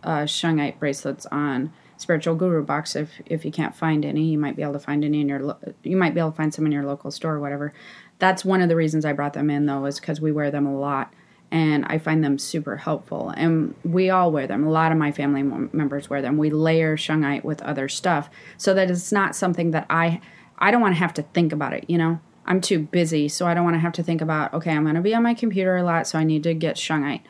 uh, 0.02 0.22
shungite 0.22 0.78
bracelets 0.78 1.26
on 1.26 1.72
Spiritual 1.96 2.36
Guru 2.36 2.64
Box. 2.64 2.96
If 2.96 3.20
if 3.26 3.44
you 3.44 3.50
can't 3.50 3.74
find 3.74 4.04
any, 4.04 4.24
you 4.24 4.38
might 4.38 4.56
be 4.56 4.62
able 4.62 4.74
to 4.74 4.78
find 4.78 5.04
any 5.04 5.20
in 5.20 5.28
your 5.28 5.40
lo- 5.40 5.58
you 5.82 5.96
might 5.96 6.14
be 6.14 6.20
able 6.20 6.30
to 6.30 6.36
find 6.36 6.54
some 6.54 6.66
in 6.66 6.72
your 6.72 6.84
local 6.84 7.10
store 7.10 7.34
or 7.34 7.40
whatever. 7.40 7.72
That's 8.18 8.44
one 8.44 8.60
of 8.60 8.68
the 8.68 8.76
reasons 8.76 9.04
I 9.04 9.12
brought 9.12 9.32
them 9.34 9.50
in 9.50 9.66
though, 9.66 9.84
is 9.86 10.00
because 10.00 10.20
we 10.20 10.32
wear 10.32 10.50
them 10.50 10.66
a 10.66 10.78
lot 10.78 11.12
and 11.50 11.84
I 11.86 11.98
find 11.98 12.22
them 12.22 12.38
super 12.38 12.76
helpful. 12.76 13.30
And 13.30 13.74
we 13.84 14.10
all 14.10 14.30
wear 14.30 14.46
them. 14.46 14.66
A 14.66 14.70
lot 14.70 14.92
of 14.92 14.98
my 14.98 15.12
family 15.12 15.42
members 15.42 16.10
wear 16.10 16.20
them. 16.20 16.36
We 16.36 16.50
layer 16.50 16.96
shungite 16.96 17.44
with 17.44 17.62
other 17.62 17.88
stuff 17.88 18.28
so 18.56 18.74
that 18.74 18.90
it's 18.90 19.12
not 19.12 19.34
something 19.34 19.70
that 19.72 19.86
I 19.90 20.20
I 20.58 20.70
don't 20.70 20.80
want 20.80 20.94
to 20.94 20.98
have 20.98 21.14
to 21.14 21.22
think 21.22 21.52
about 21.52 21.72
it. 21.72 21.84
You 21.88 21.98
know, 21.98 22.20
I'm 22.48 22.62
too 22.62 22.78
busy, 22.78 23.28
so 23.28 23.46
I 23.46 23.52
don't 23.52 23.64
want 23.64 23.74
to 23.74 23.80
have 23.80 23.92
to 23.92 24.02
think 24.02 24.22
about, 24.22 24.54
okay, 24.54 24.72
I'm 24.72 24.84
going 24.84 24.94
to 24.94 25.02
be 25.02 25.14
on 25.14 25.22
my 25.22 25.34
computer 25.34 25.76
a 25.76 25.82
lot, 25.82 26.06
so 26.06 26.18
I 26.18 26.24
need 26.24 26.42
to 26.44 26.54
get 26.54 26.76
shungite. 26.76 27.20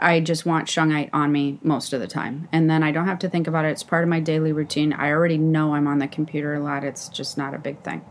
I 0.00 0.18
just 0.18 0.44
want 0.44 0.66
shungite 0.66 1.10
on 1.12 1.30
me 1.30 1.60
most 1.62 1.92
of 1.92 2.00
the 2.00 2.08
time. 2.08 2.48
And 2.50 2.68
then 2.68 2.82
I 2.82 2.90
don't 2.90 3.06
have 3.06 3.20
to 3.20 3.28
think 3.28 3.46
about 3.46 3.64
it. 3.64 3.68
It's 3.68 3.84
part 3.84 4.02
of 4.02 4.08
my 4.08 4.18
daily 4.18 4.52
routine. 4.52 4.92
I 4.92 5.10
already 5.12 5.38
know 5.38 5.74
I'm 5.74 5.86
on 5.86 6.00
the 6.00 6.08
computer 6.08 6.54
a 6.54 6.60
lot. 6.60 6.82
It's 6.82 7.08
just 7.08 7.38
not 7.38 7.54
a 7.54 7.58
big 7.58 7.82
thing. 7.84 8.04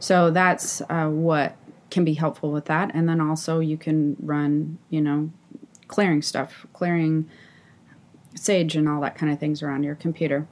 So 0.00 0.32
that's 0.32 0.82
uh, 0.90 1.06
what 1.06 1.56
can 1.88 2.04
be 2.04 2.14
helpful 2.14 2.50
with 2.50 2.64
that. 2.64 2.90
And 2.92 3.08
then 3.08 3.20
also 3.20 3.60
you 3.60 3.76
can 3.76 4.16
run, 4.18 4.78
you 4.88 5.00
know, 5.00 5.30
clearing 5.86 6.20
stuff, 6.20 6.66
clearing 6.72 7.30
sage 8.34 8.74
and 8.74 8.88
all 8.88 9.00
that 9.02 9.14
kind 9.14 9.32
of 9.32 9.38
things 9.38 9.62
around 9.62 9.84
your 9.84 9.94
computer. 9.94 10.48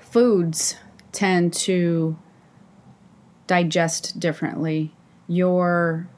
Foods 0.00 0.76
tend 1.12 1.52
to 1.52 2.18
digest 3.48 4.20
differently. 4.20 4.92
Your 5.26 6.08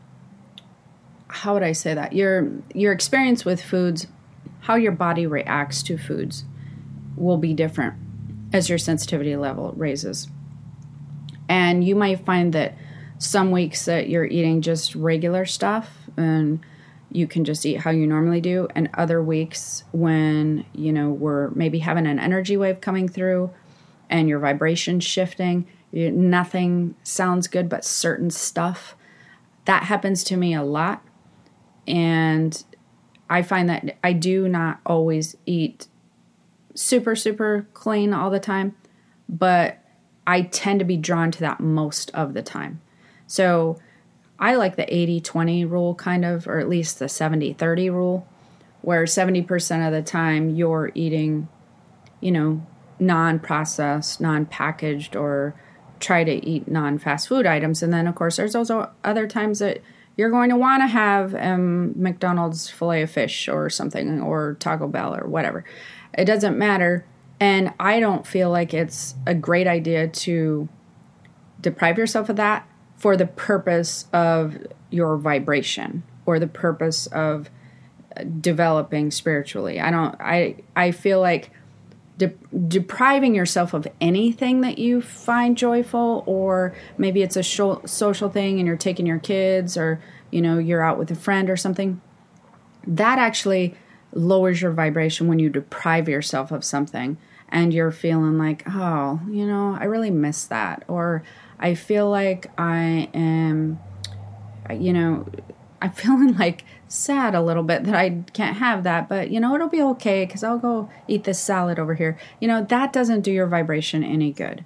how 1.29 1.55
would 1.55 1.63
I 1.63 1.73
say 1.73 1.95
that? 1.95 2.13
Your 2.13 2.51
your 2.75 2.93
experience 2.93 3.47
with 3.47 3.63
foods, 3.63 4.07
how 4.61 4.75
your 4.75 4.93
body 4.93 5.27
reacts 5.27 5.83
to 5.85 5.97
foods 5.97 6.45
will 7.17 7.39
be 7.39 7.55
different 7.55 7.95
as 8.53 8.69
your 8.69 8.79
sensitivity 8.79 9.37
level 9.37 9.73
raises. 9.77 10.29
And 11.49 11.83
you 11.83 11.95
might 11.95 12.25
find 12.27 12.53
that 12.53 12.77
some 13.19 13.51
weeks 13.51 13.85
that 13.85 14.09
you're 14.09 14.25
eating 14.25 14.61
just 14.61 14.95
regular 14.95 15.47
stuff 15.47 16.09
and 16.17 16.61
you 17.13 17.27
can 17.27 17.45
just 17.45 17.67
eat 17.67 17.81
how 17.81 17.91
you 17.91 18.07
normally 18.07 18.41
do 18.41 18.69
and 18.75 18.89
other 18.95 19.23
weeks 19.23 19.85
when 19.93 20.65
you 20.73 20.93
know 20.93 21.11
we're 21.11 21.51
maybe 21.51 21.81
having 21.81 22.07
an 22.07 22.19
energy 22.19 22.57
wave 22.57 22.81
coming 22.81 23.09
through 23.09 23.51
and 24.09 24.29
your 24.29 24.39
vibration 24.39 25.01
shifting 25.01 25.67
nothing 25.93 26.95
sounds 27.03 27.49
good 27.49 27.69
but 27.69 27.85
certain 27.85 28.31
stuff. 28.31 28.95
That 29.65 29.85
happens 29.85 30.25
to 30.25 30.37
me 30.37 30.55
a 30.55 30.63
lot. 30.63 31.03
And 31.87 32.65
i 33.29 33.43
find 33.43 33.69
that 33.69 33.97
i 34.03 34.13
do 34.13 34.49
not 34.49 34.81
always 34.85 35.37
eat 35.47 35.87
super 36.75 37.15
super 37.15 37.69
clean 37.73 38.13
all 38.13 38.29
the 38.29 38.41
time 38.41 38.75
but 39.29 39.79
i 40.27 40.43
tend 40.43 40.81
to 40.81 40.85
be 40.85 40.97
drawn 40.97 41.31
to 41.31 41.41
that 41.41 41.61
most 41.61 42.11
of 42.13 42.35
the 42.35 42.43
time. 42.43 42.81
So 43.27 43.79
I 44.39 44.55
like 44.55 44.77
the 44.77 44.93
80 44.93 45.21
20 45.21 45.65
rule, 45.65 45.95
kind 45.95 46.25
of, 46.25 46.49
or 46.49 46.59
at 46.59 46.69
least 46.69 46.99
the 46.99 47.09
70 47.09 47.53
30 47.53 47.91
rule, 47.91 48.27
where 48.81 49.05
70% 49.05 49.87
of 49.87 49.93
the 49.93 50.03
time 50.03 50.51
you're 50.51 50.91
eating, 50.95 51.49
you 52.21 52.33
know, 52.33 52.67
non 52.99 53.39
processed, 53.39 54.21
non 54.21 54.47
packaged, 54.47 55.15
or 55.15 55.55
try 56.01 56.25
to 56.25 56.45
eat 56.47 56.69
non 56.69 56.99
fast 56.99 57.29
food 57.29 57.47
items. 57.47 57.83
And 57.83 57.93
then, 57.93 58.07
of 58.07 58.15
course, 58.15 58.37
there's 58.37 58.55
also 58.55 58.91
other 59.05 59.27
times 59.27 59.61
that 59.61 59.81
you're 60.17 60.31
going 60.31 60.51
to 60.51 60.57
want 60.57 60.83
to 60.83 60.87
have 60.87 61.35
um, 61.35 61.93
McDonald's 62.01 62.69
filet 62.69 63.03
of 63.03 63.11
fish 63.11 63.49
or 63.49 63.71
something, 63.71 64.21
or 64.21 64.57
Taco 64.61 64.89
Bell 64.89 65.15
or 65.15 65.29
whatever. 65.29 65.65
It 66.17 66.25
doesn't 66.25 66.59
matter. 66.59 67.07
And 67.39 67.73
I 67.81 68.01
don't 68.01 68.27
feel 68.27 68.51
like 68.51 68.75
it's 68.75 69.15
a 69.27 69.35
great 69.35 69.67
idea 69.67 70.09
to 70.09 70.69
deprive 71.61 71.97
yourself 71.97 72.29
of 72.29 72.37
that 72.37 72.69
for 72.97 73.17
the 73.17 73.27
purpose 73.27 74.07
of 74.13 74.59
your 74.91 75.17
vibration 75.17 76.03
or 76.27 76.39
the 76.39 76.47
purpose 76.47 77.07
of 77.07 77.49
developing 78.41 79.11
spiritually. 79.11 79.81
I 79.81 79.91
don't 79.91 80.15
I 80.21 80.57
I 80.77 80.91
feel 80.91 81.21
like 81.21 81.51
de- 82.21 82.69
depriving 82.69 83.35
yourself 83.35 83.75
of 83.75 83.87
anything 84.01 84.61
that 84.61 84.79
you 84.79 85.01
find 85.01 85.57
joyful 85.57 86.23
or 86.27 86.75
maybe 86.97 87.23
it's 87.23 87.37
a 87.37 87.43
social 87.43 88.29
thing 88.29 88.59
and 88.59 88.67
you're 88.67 88.77
taking 88.77 89.07
your 89.07 89.19
kids 89.19 89.77
or 89.77 90.01
you 90.31 90.41
know 90.41 90.59
you're 90.59 90.83
out 90.83 90.99
with 90.99 91.11
a 91.11 91.15
friend 91.15 91.51
or 91.51 91.57
something 91.57 92.01
that 92.87 93.19
actually 93.19 93.75
lowers 94.13 94.63
your 94.63 94.73
vibration 94.73 95.29
when 95.29 95.39
you 95.39 95.49
deprive 95.49 96.09
yourself 96.09 96.51
of 96.51 96.65
something 96.65 97.17
and 97.49 97.75
you're 97.75 97.91
feeling 97.91 98.39
like 98.39 98.63
oh 98.69 99.21
you 99.31 99.47
know 99.47 99.77
i 99.81 99.85
really 99.85 100.11
miss 100.11 100.45
that 100.45 100.85
or 100.89 101.23
I 101.61 101.75
feel 101.75 102.09
like 102.09 102.51
I 102.59 103.11
am, 103.13 103.79
you 104.73 104.95
know, 104.95 105.27
I'm 105.83 105.93
feeling 105.93 106.37
like 106.37 106.65
sad 106.89 107.35
a 107.35 107.41
little 107.41 107.63
bit 107.63 107.85
that 107.85 107.95
I 107.95 108.23
can't 108.33 108.57
have 108.57 108.83
that, 108.85 109.09
but 109.09 109.31
you 109.31 109.41
know, 109.41 109.55
it'll 109.55 109.69
be 109.69 109.83
okay 109.83 110.25
because 110.25 110.43
I'll 110.43 110.59
go 110.59 110.91
eat 111.09 111.25
this 111.25 111.39
salad 111.39 111.79
over 111.79 111.95
here. 111.95 112.19
You 112.41 112.49
know, 112.49 112.65
that 112.65 112.93
doesn't 112.93 113.23
do 113.23 113.33
your 113.33 113.47
vibration 113.47 114.05
any 114.05 114.33
good. 114.33 114.65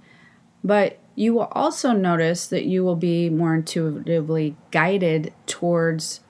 But 0.63 0.99
you 1.15 1.35
will 1.35 1.49
also 1.53 1.93
notice 1.93 2.47
that 2.47 2.65
you 2.65 2.83
will 2.83 2.97
be 2.97 3.31
more 3.31 3.55
intuitively 3.55 4.57
guided 4.71 5.33
towards 5.47 6.21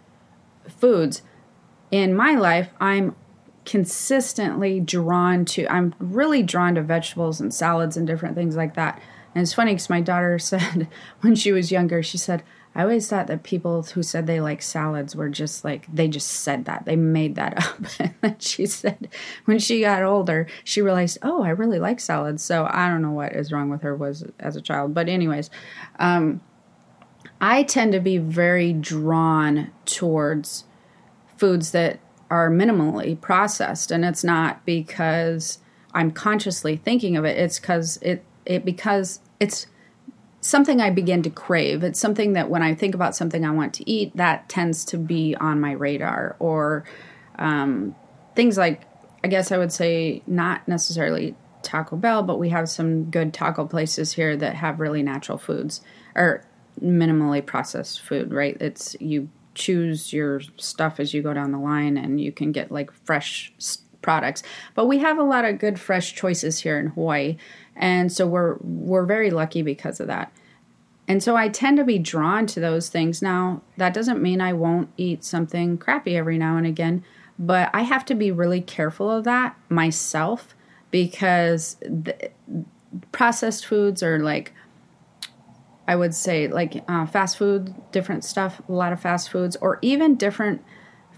foods. 0.69 1.23
In 1.91 2.15
my 2.15 2.35
life, 2.35 2.71
I'm 2.81 3.15
consistently 3.65 4.81
drawn 4.81 5.45
to, 5.47 5.67
I'm 5.69 5.95
really 5.99 6.43
drawn 6.43 6.75
to 6.75 6.83
vegetables 6.83 7.41
and 7.41 7.55
salads 7.55 7.97
and 7.97 8.07
different 8.07 8.35
things 8.35 8.57
like 8.57 8.75
that. 8.75 9.01
And 9.35 9.43
it's 9.43 9.55
funny 9.55 9.73
because 9.73 9.89
my 9.89 10.01
daughter 10.01 10.39
said 10.41 10.89
when 11.21 11.35
she 11.35 11.53
was 11.53 11.73
younger, 11.73 12.03
she 12.03 12.19
said, 12.19 12.43
I 12.75 12.83
always 12.83 13.09
thought 13.09 13.29
that 13.29 13.45
people 13.45 13.83
who 13.83 14.03
said 14.03 14.27
they 14.27 14.41
like 14.41 14.61
salads 14.61 15.15
were 15.15 15.29
just 15.29 15.65
like, 15.65 15.87
they 15.93 16.09
just 16.09 16.29
said 16.29 16.65
that. 16.65 16.85
They 16.85 16.97
made 16.97 17.37
that 17.37 17.65
up. 18.01 18.11
and 18.23 18.43
she 18.43 18.67
said, 18.67 19.09
when 19.45 19.61
she 19.61 19.81
got 19.81 20.03
older, 20.03 20.49
she 20.65 20.83
realized, 20.83 21.19
oh, 21.23 21.43
I 21.43 21.51
really 21.51 21.79
like 21.79 22.01
salads. 22.01 22.43
So 22.43 22.67
I 22.69 22.89
don't 22.89 23.03
know 23.03 23.13
what 23.13 23.33
is 23.33 23.53
wrong 23.53 23.71
with 23.71 23.83
her 23.83 23.95
was 23.95 24.25
as 24.41 24.57
a 24.57 24.61
child. 24.61 24.93
But, 24.93 25.09
anyways, 25.09 25.51
um, 26.01 26.41
I 27.41 27.63
tend 27.63 27.93
to 27.93 28.01
be 28.01 28.19
very 28.19 28.73
drawn 28.73 29.71
towards 29.85 30.65
foods 31.37 31.71
that 31.71 32.01
are 32.29 32.51
minimally 32.51 33.21
processed. 33.21 33.93
And 33.93 34.05
it's 34.05 34.25
not 34.25 34.65
because 34.67 35.59
I'm 35.93 36.11
consciously 36.11 36.77
thinking 36.77 37.17
of 37.17 37.25
it, 37.25 37.39
it's 37.39 37.61
because 37.61 37.99
it, 37.99 38.25
it 38.45 38.65
because 38.65 39.21
it's 39.39 39.67
something 40.45 40.79
I 40.79 40.91
begin 40.91 41.23
to 41.23 41.31
crave. 41.31 41.83
It's 41.83 41.99
something 41.99 42.35
that 42.35 42.51
when 42.51 42.63
I 42.63 42.75
think 42.75 42.95
about 42.95 43.17
something 43.17 43.47
I 43.47 43.51
want 43.51 43.73
to 43.75 43.91
eat, 43.91 44.15
that 44.19 44.47
tends 44.51 44.85
to 44.87 44.99
be 44.99 45.35
on 45.35 45.59
my 45.59 45.73
radar. 45.73 46.37
Or 46.39 46.85
um, 47.39 47.97
things 48.37 48.59
like, 48.59 48.83
I 49.25 49.29
guess 49.29 49.51
I 49.51 49.57
would 49.57 49.73
say, 49.73 50.23
not 50.27 50.69
necessarily 50.69 51.35
Taco 51.63 51.97
Bell, 51.97 52.23
but 52.23 52.39
we 52.39 52.51
have 52.51 52.69
some 52.69 53.05
good 53.05 53.33
taco 53.33 53.65
places 53.65 54.13
here 54.13 54.37
that 54.37 54.55
have 54.57 54.81
really 54.81 55.03
natural 55.03 55.39
foods 55.39 55.81
or 56.15 56.45
minimally 56.79 57.45
processed 57.45 58.03
food, 58.03 58.31
right? 58.31 58.59
It's 58.61 58.95
you 59.01 59.31
choose 59.55 60.13
your 60.13 60.43
stuff 60.59 61.01
as 61.01 61.15
you 61.15 61.23
go 61.23 61.33
down 61.33 61.53
the 61.53 61.59
line 61.59 61.97
and 61.97 62.21
you 62.21 62.33
can 62.33 62.53
get 62.53 62.71
like 62.71 62.93
fresh 62.93 63.51
products. 64.03 64.43
But 64.75 64.89
we 64.89 64.99
have 64.99 65.17
a 65.17 65.23
lot 65.23 65.47
of 65.47 65.59
good 65.59 65.81
fresh 65.81 66.15
choices 66.15 66.61
here 66.61 66.79
in 66.79 66.89
Hawaii 66.89 67.39
and 67.77 68.13
so 68.13 68.27
we're 68.27 68.57
we're 68.61 69.07
very 69.07 69.31
lucky 69.31 69.63
because 69.63 70.01
of 70.01 70.07
that. 70.07 70.33
And 71.07 71.23
so 71.23 71.37
I 71.37 71.49
tend 71.49 71.77
to 71.77 71.85
be 71.85 71.99
drawn 71.99 72.47
to 72.47 72.61
those 72.61 72.89
things. 72.89 73.21
Now, 73.21 73.63
that 73.77 73.93
doesn't 73.93 74.23
mean 74.23 74.41
I 74.41 74.55
won't 74.55 74.89
eat 74.97 75.23
something 75.23 75.77
crappy 75.77 76.17
every 76.17 76.39
now 76.39 76.57
and 76.57 76.67
again, 76.67 77.05
but 77.39 77.69
I 77.75 77.83
have 77.83 78.07
to 78.07 78.15
be 78.15 78.31
really 78.31 78.63
careful 78.63 79.11
of 79.11 79.25
that 79.25 79.57
myself 79.69 80.55
because 80.91 81.77
processed 83.13 83.67
foods 83.67 84.03
are 84.03 84.21
like 84.21 84.53
I 85.87 85.97
would 85.97 86.15
say 86.15 86.49
like 86.49 86.83
uh, 86.89 87.05
fast 87.05 87.37
food, 87.37 87.75
different 87.93 88.25
stuff, 88.25 88.63
a 88.69 88.73
lot 88.73 88.93
of 88.93 89.01
fast 89.01 89.29
foods, 89.29 89.57
or 89.57 89.79
even 89.83 90.15
different 90.15 90.65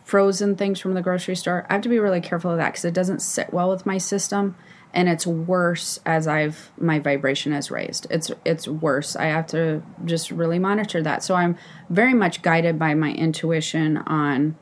frozen 0.02 0.56
things 0.56 0.80
from 0.80 0.94
the 0.94 1.02
grocery 1.02 1.36
store. 1.36 1.66
I 1.68 1.74
have 1.74 1.82
to 1.82 1.88
be 1.88 2.00
really 2.00 2.20
careful 2.20 2.50
of 2.50 2.56
that 2.56 2.72
because 2.72 2.84
it 2.84 2.94
doesn't 2.94 3.22
sit 3.22 3.52
well 3.52 3.70
with 3.70 3.86
my 3.86 3.98
system 3.98 4.56
and 4.94 5.08
it's 5.08 5.26
worse 5.26 6.00
as 6.06 6.26
I've 6.26 6.70
my 6.78 6.98
vibration 6.98 7.52
has 7.52 7.70
raised. 7.70 8.06
It's 8.10 8.30
it's 8.44 8.66
worse. 8.66 9.14
I 9.16 9.26
have 9.26 9.46
to 9.48 9.82
just 10.04 10.30
really 10.30 10.58
monitor 10.58 11.02
that. 11.02 11.22
So 11.22 11.34
I'm 11.34 11.56
very 11.90 12.14
much 12.14 12.42
guided 12.42 12.78
by 12.78 12.94
my 12.94 13.12
intuition 13.12 13.98
on 13.98 14.56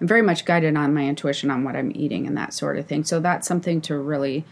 I'm 0.00 0.06
very 0.06 0.22
much 0.22 0.44
guided 0.44 0.76
on 0.76 0.94
my 0.94 1.06
intuition 1.06 1.50
on 1.50 1.64
what 1.64 1.74
I'm 1.74 1.92
eating 1.94 2.26
and 2.26 2.36
that 2.36 2.52
sort 2.52 2.78
of 2.78 2.86
thing. 2.86 3.04
So 3.04 3.18
that's 3.18 3.48
something 3.48 3.80
to 3.82 3.96
really 3.96 4.44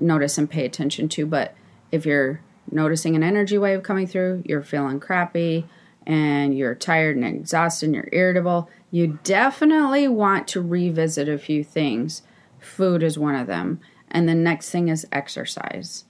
notice 0.00 0.36
and 0.38 0.50
pay 0.50 0.64
attention 0.64 1.08
to. 1.10 1.26
But 1.26 1.54
if 1.90 2.04
you're 2.04 2.40
noticing 2.70 3.16
an 3.16 3.22
energy 3.22 3.58
wave 3.58 3.82
coming 3.82 4.06
through, 4.06 4.42
you're 4.44 4.62
feeling 4.62 5.00
crappy 5.00 5.66
and 6.06 6.56
you're 6.56 6.74
tired 6.74 7.16
and 7.16 7.24
exhausted 7.24 7.86
and 7.86 7.94
you're 7.94 8.08
irritable, 8.12 8.68
you 8.90 9.18
definitely 9.22 10.08
want 10.08 10.48
to 10.48 10.60
revisit 10.60 11.28
a 11.28 11.38
few 11.38 11.62
things. 11.64 12.22
Food 12.60 13.02
is 13.02 13.18
one 13.18 13.34
of 13.34 13.46
them. 13.46 13.80
And 14.10 14.28
the 14.28 14.34
next 14.34 14.70
thing 14.70 14.88
is 14.88 15.06
exercise. 15.12 16.04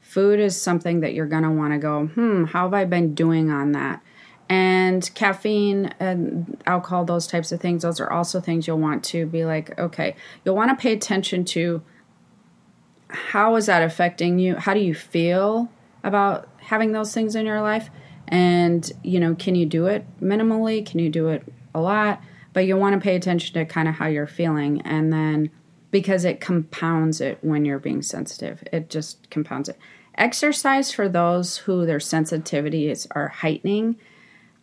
Food 0.00 0.38
is 0.38 0.60
something 0.60 1.00
that 1.00 1.14
you're 1.14 1.26
going 1.26 1.42
to 1.42 1.50
want 1.50 1.72
to 1.72 1.78
go, 1.78 2.06
hmm, 2.06 2.44
how 2.44 2.64
have 2.64 2.74
I 2.74 2.84
been 2.84 3.14
doing 3.14 3.50
on 3.50 3.72
that? 3.72 4.02
And 4.48 5.08
caffeine 5.14 5.94
and 5.98 6.62
alcohol, 6.66 7.04
those 7.04 7.26
types 7.26 7.52
of 7.52 7.60
things, 7.60 7.82
those 7.82 8.00
are 8.00 8.10
also 8.10 8.40
things 8.40 8.66
you'll 8.66 8.78
want 8.78 9.02
to 9.04 9.24
be 9.24 9.44
like, 9.44 9.78
okay, 9.78 10.14
you'll 10.44 10.56
want 10.56 10.70
to 10.70 10.80
pay 10.80 10.92
attention 10.92 11.44
to 11.46 11.82
how 13.08 13.56
is 13.56 13.66
that 13.66 13.82
affecting 13.82 14.38
you? 14.38 14.56
How 14.56 14.74
do 14.74 14.80
you 14.80 14.94
feel 14.94 15.70
about 16.04 16.48
having 16.58 16.92
those 16.92 17.14
things 17.14 17.34
in 17.34 17.46
your 17.46 17.62
life? 17.62 17.88
And, 18.28 18.90
you 19.02 19.20
know, 19.20 19.34
can 19.34 19.54
you 19.54 19.64
do 19.64 19.86
it 19.86 20.04
minimally? 20.20 20.84
Can 20.84 20.98
you 20.98 21.08
do 21.08 21.28
it 21.28 21.44
a 21.74 21.80
lot? 21.80 22.20
but 22.52 22.66
you 22.66 22.76
want 22.76 22.94
to 22.94 23.00
pay 23.00 23.16
attention 23.16 23.54
to 23.54 23.64
kind 23.64 23.88
of 23.88 23.94
how 23.94 24.06
you're 24.06 24.26
feeling 24.26 24.80
and 24.82 25.12
then 25.12 25.50
because 25.92 26.24
it 26.24 26.40
compounds 26.40 27.20
it 27.20 27.38
when 27.42 27.64
you're 27.64 27.78
being 27.78 28.02
sensitive. 28.02 28.64
It 28.72 28.90
just 28.90 29.30
compounds 29.30 29.68
it. 29.68 29.78
Exercise 30.16 30.90
for 30.90 31.08
those 31.08 31.58
who 31.58 31.86
their 31.86 31.98
sensitivities 31.98 33.06
are 33.12 33.28
heightening, 33.28 33.96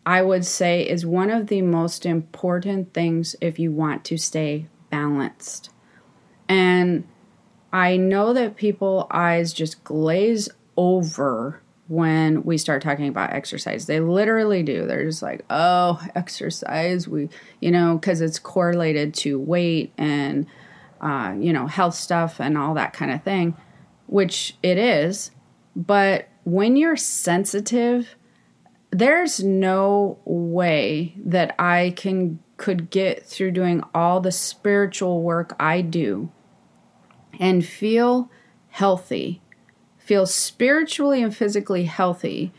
I 0.06 0.22
would 0.22 0.46
say, 0.46 0.82
is 0.88 1.06
one 1.06 1.30
of 1.30 1.48
the 1.48 1.62
most 1.62 2.06
important 2.06 2.94
things 2.94 3.36
if 3.40 3.60
you 3.60 3.72
want 3.72 4.04
to 4.06 4.18
stay 4.18 4.68
balanced. 4.90 5.70
And 6.48 7.08
I 7.72 7.98
know 7.98 8.34
that 8.34 8.58
people 8.58 9.08
eyes 9.12 9.54
just 9.54 9.84
glaze 9.84 10.50
over 10.76 11.62
when 11.88 12.44
we 12.44 12.58
start 12.58 12.82
talking 12.82 13.08
about 13.08 13.34
exercise. 13.34 13.86
They 13.86 14.00
literally 14.00 14.64
do. 14.64 14.86
They're 14.88 15.06
just 15.06 15.22
like, 15.22 15.44
"Oh, 15.50 16.04
exercise." 16.16 17.08
We, 17.08 17.30
you 17.60 17.72
know, 17.72 18.00
cuz 18.00 18.22
it's 18.22 18.40
correlated 18.40 19.14
to 19.16 19.40
weight 19.40 19.94
and 19.98 20.48
uh, 21.02 21.34
you 21.38 21.54
know, 21.54 21.68
health 21.68 21.96
stuff 21.96 22.40
and 22.40 22.58
all 22.58 22.74
that 22.74 22.94
kind 22.94 23.12
of 23.12 23.24
thing, 23.24 23.56
which 24.08 24.56
it 24.62 24.78
is. 24.78 25.32
But 25.76 26.28
when 26.44 26.76
you're 26.76 26.98
sensitive, 26.98 28.16
there's 28.92 29.44
no 29.44 30.20
way 30.26 31.14
that 31.18 31.56
I 31.60 31.94
can 31.96 32.40
could 32.58 32.90
get 32.90 33.26
through 33.26 33.52
doing 33.52 33.82
all 33.96 34.20
the 34.20 34.34
spiritual 34.34 35.22
work 35.22 35.56
I 35.60 35.80
do 35.82 36.30
and 37.40 37.66
feel 37.66 38.30
healthy, 38.68 39.42
feel 39.98 40.26
spiritually 40.26 41.24
and 41.24 41.36
physically 41.36 41.86
healthy 41.86 42.52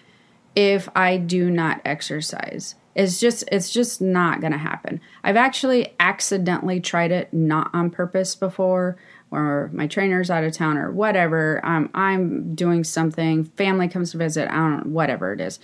if 0.57 0.88
I 0.96 1.18
do 1.18 1.50
not 1.50 1.83
exercise. 1.85 2.76
It's 2.94 3.20
just 3.20 3.44
it's 3.53 3.70
just 3.70 4.00
not 4.00 4.40
going 4.40 4.53
to 4.53 4.59
happen. 4.59 5.00
I've 5.22 5.37
actually 5.37 5.94
accidentally 6.00 6.81
tried 6.81 7.12
it 7.12 7.33
not 7.33 7.70
on 7.72 7.90
purpose 7.90 8.35
before 8.35 8.96
or 9.31 9.70
my 9.72 9.87
trainer's 9.87 10.31
out 10.31 10.44
of 10.44 10.53
town 10.53 10.76
or 10.76 10.90
whatever. 10.90 11.61
Um, 11.64 11.90
I'm 11.94 12.55
doing 12.55 12.83
something, 12.83 13.44
family 13.44 13.88
comes 13.88 14.11
to 14.11 14.18
visit, 14.18 14.50
I 14.50 14.57
don't 14.57 14.87
know, 14.87 14.92
whatever 14.92 15.33
it 15.33 15.40
is. 15.40 15.61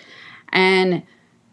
And 0.50 1.02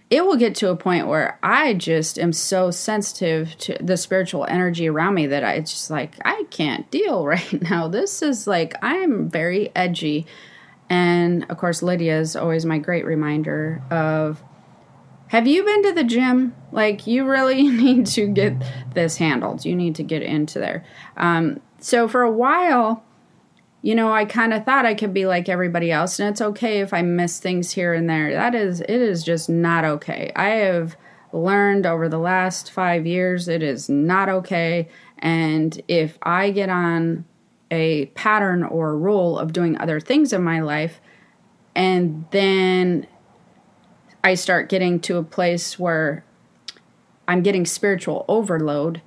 it 0.10 0.24
will 0.24 0.36
get 0.36 0.54
to 0.54 0.70
a 0.70 0.76
point 0.76 1.08
where 1.08 1.40
I 1.42 1.74
just 1.74 2.20
am 2.20 2.34
so 2.34 2.70
sensitive 2.70 3.58
to 3.60 3.78
the 3.82 3.98
spiritual 3.98 4.46
energy 4.48 4.88
around 4.88 5.16
me 5.16 5.26
that 5.26 5.44
I 5.44 5.54
it's 5.54 5.72
just 5.72 5.90
like 5.90 6.16
I 6.24 6.44
can't 6.52 6.90
deal 6.92 7.26
right 7.28 7.62
now. 7.64 7.88
This 7.88 8.22
is 8.22 8.46
like 8.46 8.76
I'm 8.84 9.28
very 9.28 9.72
edgy. 9.76 10.28
And 10.88 11.50
of 11.50 11.58
course 11.58 11.82
Lydia 11.82 12.20
is 12.20 12.36
always 12.36 12.64
my 12.64 12.78
great 12.78 13.06
reminder 13.06 13.82
of 13.90 14.44
have 15.34 15.48
you 15.48 15.64
been 15.64 15.82
to 15.82 15.94
the 15.94 16.04
gym? 16.04 16.56
Like, 16.72 17.08
you 17.08 17.26
really 17.28 17.64
need 17.68 18.06
to 18.08 18.28
get 18.28 18.54
this 18.94 19.18
handled. 19.18 19.66
You 19.66 19.76
need 19.76 19.96
to 19.96 20.04
get 20.04 20.22
into 20.22 20.60
there. 20.60 20.86
Um, 21.18 21.60
so, 21.80 22.08
for 22.08 22.22
a 22.22 22.30
while, 22.30 23.04
you 23.82 23.96
know, 23.96 24.14
I 24.14 24.26
kind 24.26 24.54
of 24.54 24.64
thought 24.64 24.86
I 24.86 24.94
could 24.94 25.12
be 25.12 25.26
like 25.26 25.50
everybody 25.50 25.92
else, 25.92 26.20
and 26.20 26.30
it's 26.30 26.40
okay 26.40 26.82
if 26.82 26.94
I 26.94 27.02
miss 27.02 27.40
things 27.40 27.72
here 27.72 27.96
and 27.96 28.08
there. 28.08 28.32
That 28.32 28.54
is, 28.54 28.82
it 28.82 28.92
is 28.92 29.24
just 29.24 29.50
not 29.50 29.84
okay. 29.84 30.32
I 30.36 30.50
have 30.50 30.96
learned 31.32 31.88
over 31.88 32.08
the 32.08 32.20
last 32.20 32.72
five 32.72 33.08
years 33.08 33.48
it 33.48 33.64
is 33.64 33.90
not 33.90 34.30
okay. 34.30 34.88
And 35.18 35.82
if 35.88 36.20
I 36.22 36.52
get 36.52 36.70
on 36.70 37.26
a 37.72 38.06
pattern 38.14 38.64
or 38.64 38.92
a 38.92 38.96
rule 38.96 39.40
of 39.40 39.52
doing 39.52 39.80
other 39.80 40.00
things 40.00 40.32
in 40.32 40.44
my 40.44 40.60
life, 40.60 41.02
and 41.74 42.26
then 42.30 43.08
I 44.24 44.36
start 44.36 44.70
getting 44.70 45.00
to 45.02 45.18
a 45.18 45.24
place 45.24 45.78
where 45.78 46.24
I'm 47.28 47.44
getting 47.44 47.66
spiritual 47.66 48.26
overload 48.28 49.02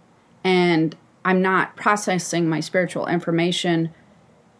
and 0.45 0.95
I'm 1.25 1.43
not 1.43 1.77
processing 1.77 2.49
my 2.49 2.61
spiritual 2.61 3.07
information 3.07 3.93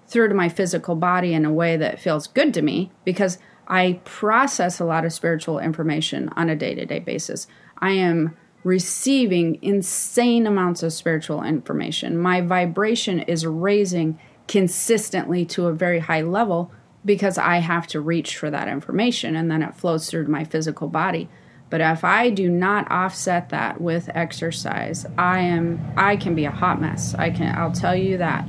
through 0.09 0.29
to 0.29 0.35
my 0.35 0.49
physical 0.49 0.97
body 0.97 1.35
in 1.35 1.45
a 1.45 1.53
way 1.53 1.77
that 1.77 2.01
feels 2.01 2.27
good 2.27 2.55
to 2.55 2.63
me 2.63 2.91
because 3.05 3.39
I 3.69 4.01
process 4.05 4.81
a 4.81 4.85
lot 4.85 5.05
of 5.05 5.13
spiritual 5.13 5.59
information 5.59 6.31
on 6.37 6.49
a 6.49 6.57
day 6.57 6.75
to 6.75 6.87
day 6.87 7.01
basis. 7.01 7.47
I 7.79 7.91
am 7.93 8.37
receiving 8.65 9.59
insane 9.63 10.47
amounts 10.47 10.83
of 10.83 10.93
spiritual 10.93 11.43
information. 11.43 12.19
My 12.19 12.41
vibration 12.41 13.21
is 13.21 13.47
raising 13.47 14.19
consistently 14.49 15.45
to 15.47 15.67
a 15.67 15.73
very 15.73 16.01
high 16.01 16.23
level 16.23 16.71
because 17.07 17.39
I 17.39 17.59
have 17.59 17.87
to 17.89 18.01
reach 18.01 18.37
for 18.37 18.51
that 18.51 18.69
information 18.69 19.37
and 19.37 19.51
then 19.51 19.63
it 19.63 19.75
flows 19.75 20.11
through 20.11 20.27
my 20.27 20.45
physical 20.45 20.89
body. 20.89 21.29
But 21.71 21.81
if 21.81 22.05
I 22.05 22.31
do 22.31 22.49
not 22.49 22.91
offset 22.91 23.49
that 23.49 23.81
with 23.81 24.11
exercise, 24.15 25.07
I 25.17 25.41
am 25.41 25.81
I 25.97 26.17
can 26.17 26.35
be 26.35 26.45
a 26.45 26.51
hot 26.51 26.81
mess. 26.81 27.15
I 27.15 27.31
can 27.31 27.57
I'll 27.57 27.73
tell 27.73 27.97
you 27.97 28.19
that. 28.19 28.47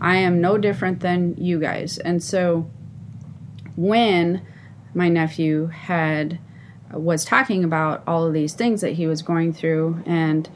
I 0.00 0.16
am 0.16 0.40
no 0.40 0.58
different 0.58 1.00
than 1.00 1.36
you 1.36 1.60
guys. 1.60 1.98
And 1.98 2.22
so 2.22 2.70
when 3.76 4.42
my 4.94 5.08
nephew 5.08 5.66
had 5.66 6.40
was 6.92 7.24
talking 7.24 7.64
about 7.64 8.02
all 8.06 8.26
of 8.26 8.32
these 8.32 8.54
things 8.54 8.80
that 8.80 8.94
he 8.94 9.06
was 9.06 9.22
going 9.22 9.52
through 9.52 10.02
and 10.06 10.48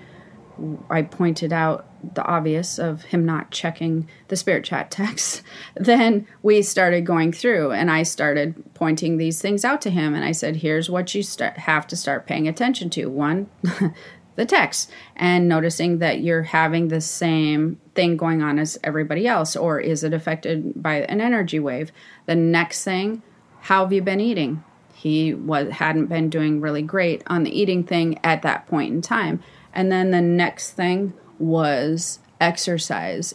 I 0.91 1.03
pointed 1.03 1.53
out 1.53 1.87
the 2.15 2.25
obvious 2.25 2.79
of 2.79 3.03
him 3.03 3.25
not 3.25 3.51
checking 3.51 4.09
the 4.29 4.37
spirit 4.37 4.65
chat 4.65 4.91
text, 4.91 5.43
then 5.75 6.27
we 6.43 6.63
started 6.63 7.07
going 7.07 7.33
through 7.33 7.73
and 7.73 7.91
I 7.91 8.03
started 8.03 8.63
pointing 8.75 9.17
these 9.17 9.41
things 9.41 9.65
out 9.65 9.81
to 9.83 9.91
him. 9.91 10.15
And 10.15 10.25
I 10.25 10.33
said, 10.33 10.57
here's 10.57 10.91
what 10.91 11.15
you 11.15 11.23
start, 11.23 11.59
have 11.59 11.87
to 11.89 11.97
start 11.97 12.27
paying 12.27 12.49
attention 12.49 12.91
to. 12.91 13.07
One, 13.07 13.49
the 14.37 14.47
text, 14.47 14.91
and 15.15 15.49
noticing 15.49 15.99
that 15.99 16.21
you're 16.21 16.43
having 16.43 16.89
the 16.89 17.01
same 17.01 17.81
thing 17.95 18.17
going 18.17 18.43
on 18.43 18.59
as 18.59 18.79
everybody 18.83 19.27
else, 19.27 19.55
or 19.55 19.79
is 19.79 20.03
it 20.03 20.15
affected 20.15 20.83
by 20.83 20.95
an 21.03 21.21
energy 21.21 21.59
wave? 21.59 21.93
The 22.27 22.35
next 22.35 22.85
thing, 22.85 23.23
how 23.61 23.85
have 23.85 23.93
you 23.93 24.03
been 24.03 24.21
eating? 24.21 24.65
He 24.95 25.35
was 25.35 25.71
hadn't 25.73 26.07
been 26.07 26.31
doing 26.31 26.61
really 26.61 26.83
great 26.83 27.23
on 27.27 27.43
the 27.43 27.59
eating 27.59 27.85
thing 27.85 28.21
at 28.25 28.43
that 28.43 28.67
point 28.69 28.95
in 28.95 29.03
time. 29.03 29.43
And 29.73 29.91
then 29.91 30.11
the 30.11 30.21
next 30.21 30.73
thing, 30.73 31.15
was 31.43 32.21
exercise. 32.41 33.35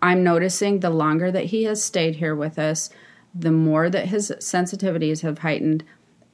I'm 0.00 0.22
noticing 0.22 0.80
the 0.80 0.90
longer 0.90 1.30
that 1.32 1.46
he 1.46 1.64
has 1.64 1.82
stayed 1.82 2.16
here 2.16 2.34
with 2.34 2.58
us, 2.58 2.90
the 3.34 3.50
more 3.50 3.90
that 3.90 4.06
his 4.06 4.32
sensitivities 4.38 5.22
have 5.22 5.38
heightened. 5.38 5.84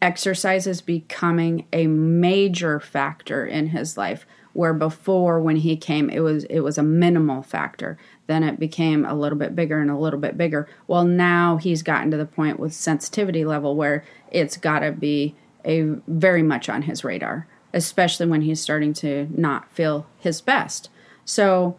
Exercise 0.02 0.66
is 0.66 0.82
becoming 0.82 1.66
a 1.72 1.86
major 1.86 2.78
factor 2.80 3.46
in 3.46 3.68
his 3.68 3.96
life 3.96 4.26
where 4.52 4.74
before 4.74 5.40
when 5.40 5.56
he 5.56 5.76
came 5.76 6.10
it 6.10 6.20
was 6.20 6.42
it 6.44 6.58
was 6.60 6.76
a 6.76 6.82
minimal 6.82 7.40
factor 7.40 7.96
then 8.26 8.42
it 8.42 8.58
became 8.58 9.04
a 9.04 9.14
little 9.14 9.38
bit 9.38 9.54
bigger 9.54 9.78
and 9.78 9.92
a 9.92 9.96
little 9.96 10.18
bit 10.18 10.36
bigger 10.36 10.68
well 10.88 11.04
now 11.04 11.56
he's 11.56 11.84
gotten 11.84 12.10
to 12.10 12.16
the 12.16 12.26
point 12.26 12.58
with 12.58 12.72
sensitivity 12.72 13.44
level 13.44 13.76
where 13.76 14.04
it's 14.32 14.56
got 14.56 14.80
to 14.80 14.90
be 14.90 15.36
a 15.64 15.82
very 16.08 16.42
much 16.42 16.68
on 16.68 16.82
his 16.82 17.04
radar 17.04 17.46
especially 17.72 18.26
when 18.26 18.42
he's 18.42 18.60
starting 18.60 18.92
to 18.94 19.28
not 19.30 19.70
feel 19.72 20.06
his 20.18 20.40
best. 20.40 20.90
So, 21.24 21.76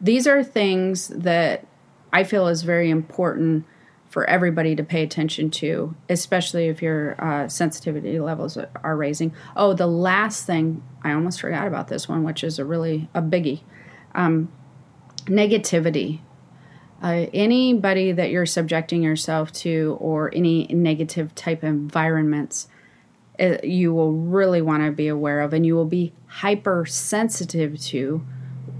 these 0.00 0.26
are 0.26 0.42
things 0.42 1.08
that 1.08 1.66
I 2.12 2.24
feel 2.24 2.48
is 2.48 2.62
very 2.62 2.90
important 2.90 3.64
for 4.12 4.28
everybody 4.28 4.76
to 4.76 4.84
pay 4.84 5.02
attention 5.02 5.50
to, 5.50 5.96
especially 6.10 6.68
if 6.68 6.82
your 6.82 7.16
uh, 7.24 7.48
sensitivity 7.48 8.20
levels 8.20 8.58
are 8.82 8.94
raising. 8.94 9.32
Oh, 9.56 9.72
the 9.72 9.86
last 9.86 10.44
thing 10.44 10.82
I 11.02 11.12
almost 11.12 11.40
forgot 11.40 11.66
about 11.66 11.88
this 11.88 12.10
one, 12.10 12.22
which 12.22 12.44
is 12.44 12.58
a 12.58 12.64
really 12.64 13.08
a 13.14 13.22
biggie, 13.22 13.62
um, 14.14 14.52
negativity. 15.24 16.20
Uh, 17.02 17.26
anybody 17.32 18.12
that 18.12 18.30
you're 18.30 18.44
subjecting 18.44 19.02
yourself 19.02 19.50
to, 19.52 19.96
or 19.98 20.30
any 20.34 20.66
negative 20.66 21.34
type 21.34 21.64
environments, 21.64 22.68
Uh, 23.40 23.56
you 23.62 23.94
will 23.94 24.12
really 24.12 24.60
want 24.60 24.84
to 24.84 24.90
be 24.90 25.08
aware 25.08 25.40
of 25.40 25.52
and 25.52 25.64
you 25.64 25.74
will 25.74 25.86
be 25.86 26.12
hypersensitive 26.26 27.80
to 27.80 28.24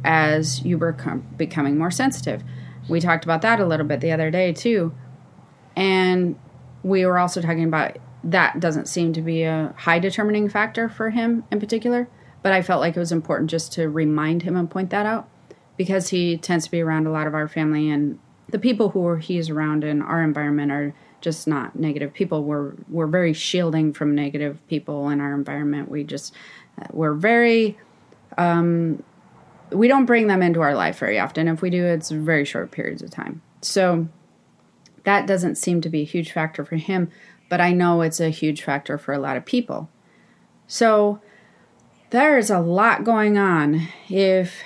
as 0.04 0.62
you 0.62 0.76
become 0.76 1.26
becoming 1.36 1.78
more 1.78 1.90
sensitive. 1.90 2.42
We 2.88 3.00
talked 3.00 3.24
about 3.24 3.42
that 3.42 3.60
a 3.60 3.66
little 3.66 3.86
bit 3.86 4.00
the 4.00 4.12
other 4.12 4.30
day 4.30 4.52
too. 4.52 4.94
And 5.76 6.38
we 6.82 7.06
were 7.06 7.18
also 7.18 7.40
talking 7.40 7.64
about 7.64 7.96
that 8.24 8.60
doesn't 8.60 8.88
seem 8.88 9.12
to 9.14 9.22
be 9.22 9.42
a 9.42 9.74
high 9.78 9.98
determining 9.98 10.48
factor 10.48 10.88
for 10.88 11.10
him 11.10 11.44
in 11.50 11.58
particular, 11.58 12.08
but 12.42 12.52
I 12.52 12.62
felt 12.62 12.80
like 12.80 12.96
it 12.96 13.00
was 13.00 13.12
important 13.12 13.50
just 13.50 13.72
to 13.74 13.88
remind 13.88 14.42
him 14.42 14.56
and 14.56 14.70
point 14.70 14.90
that 14.90 15.06
out 15.06 15.28
because 15.76 16.10
he 16.10 16.36
tends 16.36 16.66
to 16.66 16.70
be 16.70 16.80
around 16.80 17.06
a 17.06 17.10
lot 17.10 17.26
of 17.26 17.34
our 17.34 17.48
family 17.48 17.90
and 17.90 18.18
the 18.48 18.58
people 18.58 18.90
who 18.90 19.14
he's 19.16 19.48
around 19.48 19.82
in 19.82 20.02
our 20.02 20.22
environment 20.22 20.70
are 20.70 20.94
just 21.22 21.48
not 21.48 21.78
negative 21.78 22.12
people. 22.12 22.44
We're 22.44 22.74
we're 22.88 23.06
very 23.06 23.32
shielding 23.32 23.94
from 23.94 24.14
negative 24.14 24.58
people 24.68 25.08
in 25.08 25.20
our 25.20 25.32
environment. 25.32 25.90
We 25.90 26.04
just 26.04 26.34
we're 26.90 27.14
very 27.14 27.78
um, 28.36 29.02
we 29.70 29.88
don't 29.88 30.04
bring 30.04 30.26
them 30.26 30.42
into 30.42 30.60
our 30.60 30.74
life 30.74 30.98
very 30.98 31.18
often. 31.18 31.48
If 31.48 31.62
we 31.62 31.70
do, 31.70 31.84
it's 31.86 32.10
very 32.10 32.44
short 32.44 32.70
periods 32.70 33.02
of 33.02 33.10
time. 33.10 33.40
So 33.62 34.08
that 35.04 35.26
doesn't 35.26 35.56
seem 35.56 35.80
to 35.80 35.88
be 35.88 36.02
a 36.02 36.04
huge 36.04 36.32
factor 36.32 36.64
for 36.64 36.76
him, 36.76 37.10
but 37.48 37.60
I 37.60 37.72
know 37.72 38.02
it's 38.02 38.20
a 38.20 38.28
huge 38.28 38.62
factor 38.62 38.98
for 38.98 39.14
a 39.14 39.18
lot 39.18 39.36
of 39.36 39.44
people. 39.44 39.88
So 40.66 41.20
there's 42.10 42.50
a 42.50 42.60
lot 42.60 43.04
going 43.04 43.38
on. 43.38 43.88
If 44.08 44.62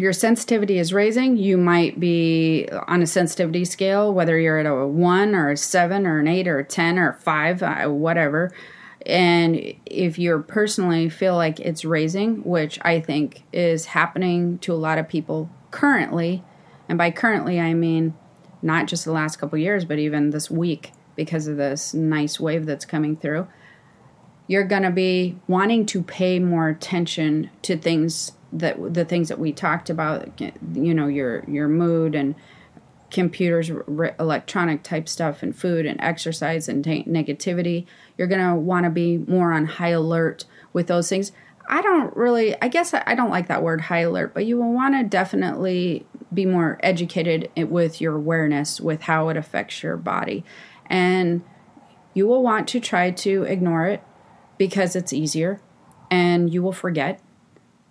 your 0.00 0.12
sensitivity 0.12 0.78
is 0.78 0.92
raising, 0.92 1.36
you 1.36 1.58
might 1.58 2.00
be 2.00 2.68
on 2.88 3.02
a 3.02 3.06
sensitivity 3.06 3.64
scale, 3.64 4.12
whether 4.14 4.38
you're 4.38 4.58
at 4.58 4.66
a 4.66 4.86
one 4.86 5.34
or 5.34 5.50
a 5.50 5.56
seven 5.56 6.06
or 6.06 6.18
an 6.18 6.26
eight 6.26 6.48
or 6.48 6.58
a 6.58 6.64
10 6.64 6.98
or 6.98 7.10
a 7.10 7.14
five, 7.14 7.62
uh, 7.62 7.86
whatever. 7.88 8.50
And 9.06 9.74
if 9.86 10.18
you 10.18 10.44
personally 10.48 11.08
feel 11.08 11.36
like 11.36 11.60
it's 11.60 11.84
raising, 11.84 12.44
which 12.44 12.78
I 12.82 13.00
think 13.00 13.44
is 13.52 13.86
happening 13.86 14.58
to 14.60 14.72
a 14.72 14.74
lot 14.74 14.98
of 14.98 15.08
people 15.08 15.50
currently, 15.70 16.42
and 16.88 16.96
by 16.96 17.10
currently 17.10 17.60
I 17.60 17.74
mean 17.74 18.14
not 18.62 18.86
just 18.86 19.04
the 19.04 19.12
last 19.12 19.36
couple 19.36 19.58
years, 19.58 19.84
but 19.84 19.98
even 19.98 20.30
this 20.30 20.50
week 20.50 20.92
because 21.14 21.46
of 21.46 21.56
this 21.56 21.92
nice 21.92 22.40
wave 22.40 22.66
that's 22.66 22.84
coming 22.84 23.16
through, 23.16 23.46
you're 24.46 24.64
going 24.64 24.82
to 24.82 24.90
be 24.90 25.38
wanting 25.46 25.86
to 25.86 26.02
pay 26.02 26.38
more 26.38 26.68
attention 26.68 27.50
to 27.62 27.76
things 27.76 28.32
that 28.52 28.94
the 28.94 29.04
things 29.04 29.28
that 29.28 29.38
we 29.38 29.52
talked 29.52 29.90
about, 29.90 30.40
you 30.40 30.94
know, 30.94 31.06
your 31.06 31.44
your 31.48 31.68
mood 31.68 32.14
and 32.14 32.34
computers, 33.10 33.70
electronic 34.18 34.82
type 34.82 35.08
stuff, 35.08 35.42
and 35.42 35.54
food 35.54 35.84
and 35.84 36.00
exercise 36.00 36.68
and 36.68 36.84
t- 36.84 37.04
negativity. 37.04 37.86
You're 38.16 38.28
going 38.28 38.46
to 38.46 38.54
want 38.54 38.84
to 38.84 38.90
be 38.90 39.18
more 39.18 39.52
on 39.52 39.66
high 39.66 39.88
alert 39.88 40.44
with 40.72 40.86
those 40.86 41.08
things. 41.08 41.32
I 41.68 41.82
don't 41.82 42.16
really, 42.16 42.60
I 42.60 42.68
guess 42.68 42.94
I 42.94 43.14
don't 43.14 43.30
like 43.30 43.48
that 43.48 43.62
word 43.62 43.82
high 43.82 44.00
alert, 44.00 44.34
but 44.34 44.44
you 44.44 44.56
will 44.56 44.72
want 44.72 44.94
to 44.94 45.04
definitely 45.04 46.06
be 46.32 46.46
more 46.46 46.78
educated 46.82 47.50
with 47.56 48.00
your 48.00 48.16
awareness 48.16 48.80
with 48.80 49.02
how 49.02 49.28
it 49.28 49.36
affects 49.36 49.82
your 49.82 49.96
body. 49.96 50.44
And 50.86 51.42
you 52.12 52.26
will 52.26 52.42
want 52.42 52.66
to 52.68 52.80
try 52.80 53.12
to 53.12 53.44
ignore 53.44 53.86
it 53.86 54.02
because 54.58 54.96
it's 54.96 55.12
easier 55.12 55.60
and 56.10 56.52
you 56.52 56.62
will 56.62 56.72
forget. 56.72 57.20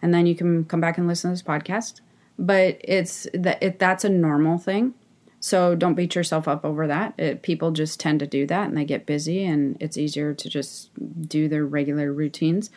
And 0.01 0.13
then 0.13 0.25
you 0.25 0.35
can 0.35 0.65
come 0.65 0.81
back 0.81 0.97
and 0.97 1.07
listen 1.07 1.29
to 1.29 1.33
this 1.33 1.43
podcast. 1.43 2.01
But 2.37 2.79
it's 2.83 3.27
that 3.33 3.61
it, 3.61 3.79
that's 3.79 4.05
a 4.05 4.09
normal 4.09 4.57
thing. 4.57 4.93
So 5.41 5.75
don't 5.75 5.93
beat 5.93 6.15
yourself 6.15 6.47
up 6.47 6.65
over 6.65 6.87
that. 6.87 7.13
It, 7.17 7.41
people 7.41 7.71
just 7.71 7.99
tend 7.99 8.19
to 8.19 8.27
do 8.27 8.45
that 8.47 8.67
and 8.67 8.77
they 8.77 8.85
get 8.85 9.05
busy 9.05 9.45
and 9.45 9.77
it's 9.79 9.97
easier 9.97 10.33
to 10.33 10.49
just 10.49 10.89
do 11.27 11.47
their 11.47 11.65
regular 11.65 12.11
routines. 12.11 12.69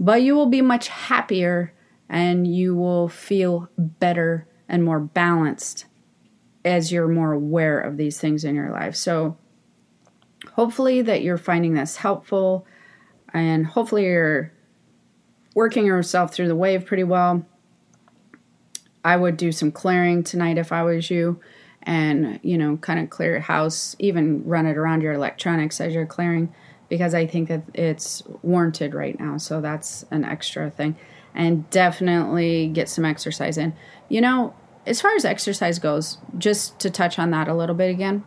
But 0.00 0.22
you 0.22 0.34
will 0.34 0.46
be 0.46 0.62
much 0.62 0.88
happier 0.88 1.72
and 2.08 2.46
you 2.46 2.74
will 2.74 3.08
feel 3.08 3.68
better 3.78 4.46
and 4.68 4.84
more 4.84 5.00
balanced 5.00 5.86
as 6.64 6.90
you're 6.90 7.08
more 7.08 7.32
aware 7.32 7.80
of 7.80 7.96
these 7.96 8.18
things 8.18 8.44
in 8.44 8.54
your 8.54 8.70
life. 8.70 8.96
So 8.96 9.36
hopefully 10.54 11.02
that 11.02 11.22
you're 11.22 11.38
finding 11.38 11.74
this 11.74 11.96
helpful 11.96 12.66
and 13.32 13.66
hopefully 13.66 14.04
you're 14.04 14.52
working 15.54 15.86
yourself 15.86 16.32
through 16.32 16.48
the 16.48 16.56
wave 16.56 16.86
pretty 16.86 17.04
well. 17.04 17.44
I 19.04 19.16
would 19.16 19.36
do 19.36 19.52
some 19.52 19.72
clearing 19.72 20.22
tonight 20.22 20.58
if 20.58 20.72
I 20.72 20.82
was 20.82 21.10
you 21.10 21.40
and, 21.82 22.38
you 22.42 22.56
know, 22.56 22.76
kind 22.76 23.00
of 23.00 23.10
clear 23.10 23.32
your 23.32 23.40
house, 23.40 23.96
even 23.98 24.44
run 24.46 24.66
it 24.66 24.76
around 24.76 25.02
your 25.02 25.12
electronics 25.12 25.80
as 25.80 25.94
you're 25.94 26.06
clearing 26.06 26.54
because 26.88 27.14
I 27.14 27.26
think 27.26 27.48
that 27.48 27.62
it's 27.74 28.22
warranted 28.42 28.94
right 28.94 29.18
now. 29.18 29.38
So 29.38 29.60
that's 29.60 30.04
an 30.10 30.24
extra 30.24 30.70
thing. 30.70 30.96
And 31.34 31.68
definitely 31.70 32.68
get 32.68 32.88
some 32.88 33.04
exercise 33.04 33.56
in. 33.56 33.74
You 34.08 34.20
know, 34.20 34.54
as 34.86 35.00
far 35.00 35.14
as 35.14 35.24
exercise 35.24 35.78
goes, 35.78 36.18
just 36.36 36.78
to 36.80 36.90
touch 36.90 37.18
on 37.18 37.30
that 37.30 37.48
a 37.48 37.54
little 37.54 37.74
bit 37.74 37.90
again, 37.90 38.24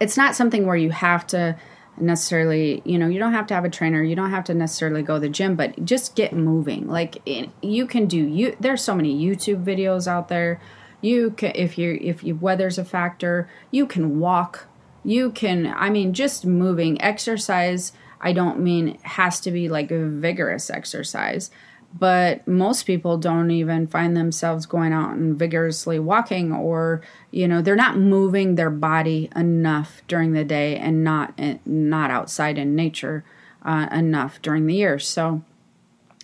it's 0.00 0.16
not 0.16 0.36
something 0.36 0.66
where 0.66 0.76
you 0.76 0.90
have 0.90 1.26
to 1.28 1.56
necessarily 2.00 2.82
you 2.84 2.98
know 2.98 3.08
you 3.08 3.18
don't 3.18 3.32
have 3.32 3.46
to 3.48 3.54
have 3.54 3.64
a 3.64 3.70
trainer. 3.70 4.02
You 4.02 4.16
don't 4.16 4.30
have 4.30 4.44
to 4.44 4.54
necessarily 4.54 5.02
go 5.02 5.14
to 5.14 5.20
the 5.20 5.28
gym 5.28 5.56
but 5.56 5.84
just 5.84 6.14
get 6.14 6.32
moving. 6.32 6.86
Like 6.86 7.22
you 7.62 7.86
can 7.86 8.06
do 8.06 8.18
you 8.18 8.56
there's 8.60 8.82
so 8.82 8.94
many 8.94 9.14
youtube 9.18 9.64
videos 9.64 10.06
out 10.06 10.28
there. 10.28 10.60
You 11.00 11.30
can 11.30 11.52
if 11.54 11.78
you 11.78 11.98
if 12.00 12.24
you 12.24 12.34
weather's 12.36 12.78
a 12.78 12.84
factor 12.84 13.48
you 13.70 13.86
can 13.86 14.20
walk. 14.20 14.66
You 15.04 15.30
can 15.30 15.66
i 15.66 15.90
mean 15.90 16.12
just 16.12 16.44
moving. 16.44 17.00
Exercise 17.00 17.92
i 18.20 18.32
don't 18.32 18.58
mean 18.58 18.98
has 19.02 19.40
to 19.40 19.50
be 19.50 19.68
like 19.68 19.90
a 19.90 20.04
vigorous 20.04 20.70
exercise 20.70 21.50
but 21.96 22.46
most 22.46 22.84
people 22.84 23.16
don't 23.16 23.50
even 23.50 23.86
find 23.86 24.16
themselves 24.16 24.66
going 24.66 24.92
out 24.92 25.14
and 25.14 25.38
vigorously 25.38 25.98
walking 25.98 26.52
or 26.52 27.00
you 27.30 27.48
know 27.48 27.62
they're 27.62 27.74
not 27.74 27.96
moving 27.96 28.54
their 28.54 28.70
body 28.70 29.30
enough 29.34 30.02
during 30.06 30.32
the 30.32 30.44
day 30.44 30.76
and 30.76 31.02
not 31.02 31.38
not 31.66 32.10
outside 32.10 32.58
in 32.58 32.74
nature 32.76 33.24
uh, 33.62 33.88
enough 33.92 34.40
during 34.42 34.66
the 34.66 34.74
year. 34.74 34.98
So 34.98 35.42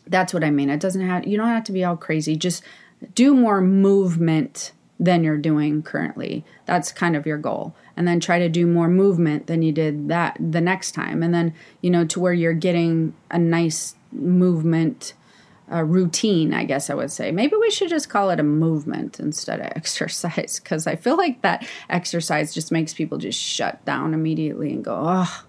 that's 0.07 0.35
what 0.35 0.45
i 0.45 0.51
mean. 0.51 0.71
It 0.71 0.81
doesn't 0.81 1.07
have 1.07 1.27
you 1.27 1.37
don't 1.37 1.49
have 1.49 1.65
to 1.65 1.73
be 1.73 1.85
all 1.85 1.97
crazy. 1.97 2.37
Just 2.37 2.63
do 3.15 3.35
more 3.35 3.61
movement 3.61 4.73
than 5.01 5.25
you're 5.25 5.39
doing 5.39 5.83
currently. 5.83 6.45
That's 6.67 6.93
kind 6.93 7.17
of 7.17 7.27
your 7.27 7.39
goal. 7.39 7.75
And 7.97 8.07
then 8.07 8.21
try 8.21 8.39
to 8.39 8.49
do 8.49 8.67
more 8.67 8.89
movement 8.89 9.47
than 9.47 9.63
you 9.63 9.73
did 9.73 10.09
that 10.09 10.37
the 10.39 10.61
next 10.61 10.93
time. 10.93 11.23
And 11.23 11.35
then 11.35 11.55
you 11.81 11.91
know 11.91 12.05
to 12.07 12.21
where 12.21 12.33
you're 12.33 12.53
getting 12.53 13.15
a 13.31 13.39
nice 13.39 13.95
movement 14.13 15.15
a 15.69 15.85
routine, 15.85 16.53
I 16.53 16.65
guess 16.65 16.91
I 16.91 16.95
would 16.95 17.11
say. 17.11 17.33
Maybe 17.33 17.57
we 17.57 17.71
should 17.71 17.89
just 17.89 18.09
call 18.09 18.31
it 18.31 18.41
a 18.41 18.45
movement 18.45 19.19
instead 19.19 19.61
of 19.61 19.67
exercise 19.77 20.61
because 20.63 20.87
I 20.87 20.97
feel 20.97 21.17
like 21.17 21.43
that 21.43 21.67
exercise 21.89 22.53
just 22.53 22.71
makes 22.71 22.93
people 22.93 23.19
just 23.19 23.41
shut 23.41 23.85
down 23.85 24.15
immediately 24.15 24.73
and 24.73 24.85
go, 24.85 25.03
oh, 25.07 25.45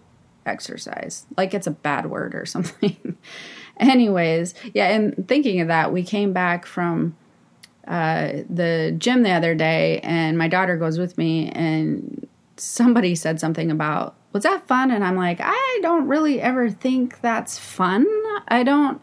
exercise. 0.45 1.25
Like 1.37 1.53
it's 1.53 1.67
a 1.67 1.71
bad 1.71 2.09
word 2.09 2.35
or 2.35 2.45
something. 2.45 3.17
Anyways, 3.77 4.53
yeah, 4.73 4.87
and 4.87 5.27
thinking 5.27 5.59
of 5.59 5.67
that, 5.67 5.91
we 5.91 6.03
came 6.03 6.31
back 6.31 6.65
from 6.65 7.15
uh, 7.87 8.43
the 8.49 8.95
gym 8.97 9.23
the 9.23 9.31
other 9.31 9.53
day 9.53 9.99
and 9.99 10.37
my 10.37 10.47
daughter 10.47 10.77
goes 10.77 10.97
with 10.97 11.17
me 11.17 11.49
and 11.49 12.27
somebody 12.57 13.15
said 13.15 13.39
something 13.39 13.69
about, 13.69 14.15
was 14.31 14.43
that 14.43 14.67
fun? 14.67 14.91
And 14.91 15.03
I'm 15.03 15.15
like, 15.15 15.39
I 15.41 15.79
don't 15.81 16.07
really 16.07 16.41
ever 16.41 16.69
think 16.69 17.21
that's 17.21 17.57
fun. 17.59 18.05
I 18.47 18.63
don't. 18.63 19.01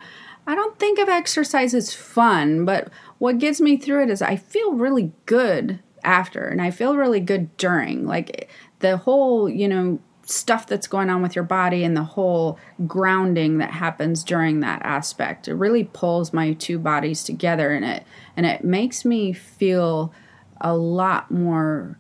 I 0.53 0.55
don't 0.55 0.79
think 0.79 0.99
of 0.99 1.09
exercise 1.09 1.73
as 1.73 1.95
fun, 1.95 2.67
but 2.67 2.89
what 3.17 3.39
gets 3.39 3.59
me 3.59 3.79
through 3.79 4.03
it 4.03 4.11
is 4.11 4.21
I 4.21 4.37
feel 4.37 4.75
really 4.75 5.11
good 5.25 5.81
after 6.05 6.47
and 6.47 6.61
I 6.61 6.71
feel 6.71 6.95
really 6.95 7.21
good 7.21 7.57
during. 7.57 8.07
Like 8.07 8.51
the 8.81 8.99
whole, 8.99 9.49
you 9.49 9.67
know, 9.67 9.99
stuff 10.27 10.67
that's 10.67 10.87
going 10.87 11.09
on 11.09 11.23
with 11.23 11.35
your 11.35 11.47
body 11.47 11.85
and 11.85 11.97
the 11.97 12.03
whole 12.03 12.59
grounding 12.87 13.57
that 13.59 13.71
happens 13.71 14.23
during 14.23 14.61
that 14.61 14.83
aspect. 14.83 15.49
It 15.49 15.55
really 15.55 15.85
pulls 15.85 16.35
my 16.35 16.53
two 16.53 16.79
bodies 16.79 17.25
together 17.25 17.73
and 17.73 17.87
it 17.87 18.05
and 18.37 18.45
it 18.45 18.63
makes 18.63 19.07
me 19.07 19.33
feel 19.33 20.13
a 20.61 20.77
lot 20.77 21.31
more 21.31 21.99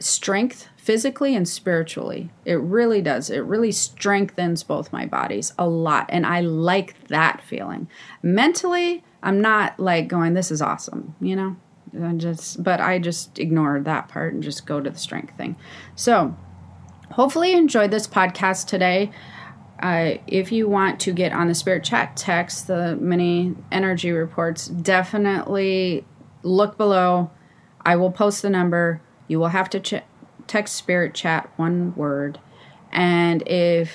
strength 0.00 0.68
physically 0.76 1.34
and 1.36 1.48
spiritually. 1.48 2.30
It 2.44 2.60
really 2.60 3.02
does. 3.02 3.30
It 3.30 3.40
really 3.40 3.72
strengthens 3.72 4.62
both 4.62 4.92
my 4.92 5.06
bodies 5.06 5.52
a 5.58 5.68
lot. 5.68 6.06
And 6.08 6.24
I 6.24 6.40
like 6.40 7.08
that 7.08 7.42
feeling. 7.42 7.88
Mentally, 8.22 9.04
I'm 9.22 9.40
not 9.40 9.78
like 9.78 10.08
going, 10.08 10.34
this 10.34 10.50
is 10.50 10.62
awesome, 10.62 11.14
you 11.20 11.36
know? 11.36 11.56
I 12.02 12.12
just 12.14 12.62
but 12.62 12.80
I 12.80 12.98
just 12.98 13.38
ignore 13.38 13.80
that 13.80 14.08
part 14.08 14.34
and 14.34 14.42
just 14.42 14.66
go 14.66 14.80
to 14.80 14.90
the 14.90 14.98
strength 14.98 15.36
thing. 15.36 15.56
So 15.94 16.36
hopefully 17.12 17.52
you 17.52 17.58
enjoyed 17.58 17.90
this 17.90 18.06
podcast 18.06 18.66
today. 18.66 19.10
Uh, 19.82 20.14
if 20.26 20.50
you 20.50 20.68
want 20.68 21.00
to 21.00 21.12
get 21.12 21.32
on 21.32 21.48
the 21.48 21.54
spirit 21.54 21.84
chat 21.84 22.16
text, 22.16 22.66
the 22.66 22.96
mini 22.96 23.54
energy 23.70 24.10
reports, 24.10 24.66
definitely 24.66 26.04
look 26.42 26.76
below. 26.76 27.30
I 27.84 27.96
will 27.96 28.10
post 28.10 28.42
the 28.42 28.50
number. 28.50 29.00
You 29.28 29.38
will 29.38 29.48
have 29.48 29.70
to 29.70 29.80
ch- 29.80 30.02
text 30.46 30.74
spirit 30.74 31.14
chat 31.14 31.48
one 31.56 31.94
word. 31.94 32.40
And 32.90 33.46
if 33.46 33.92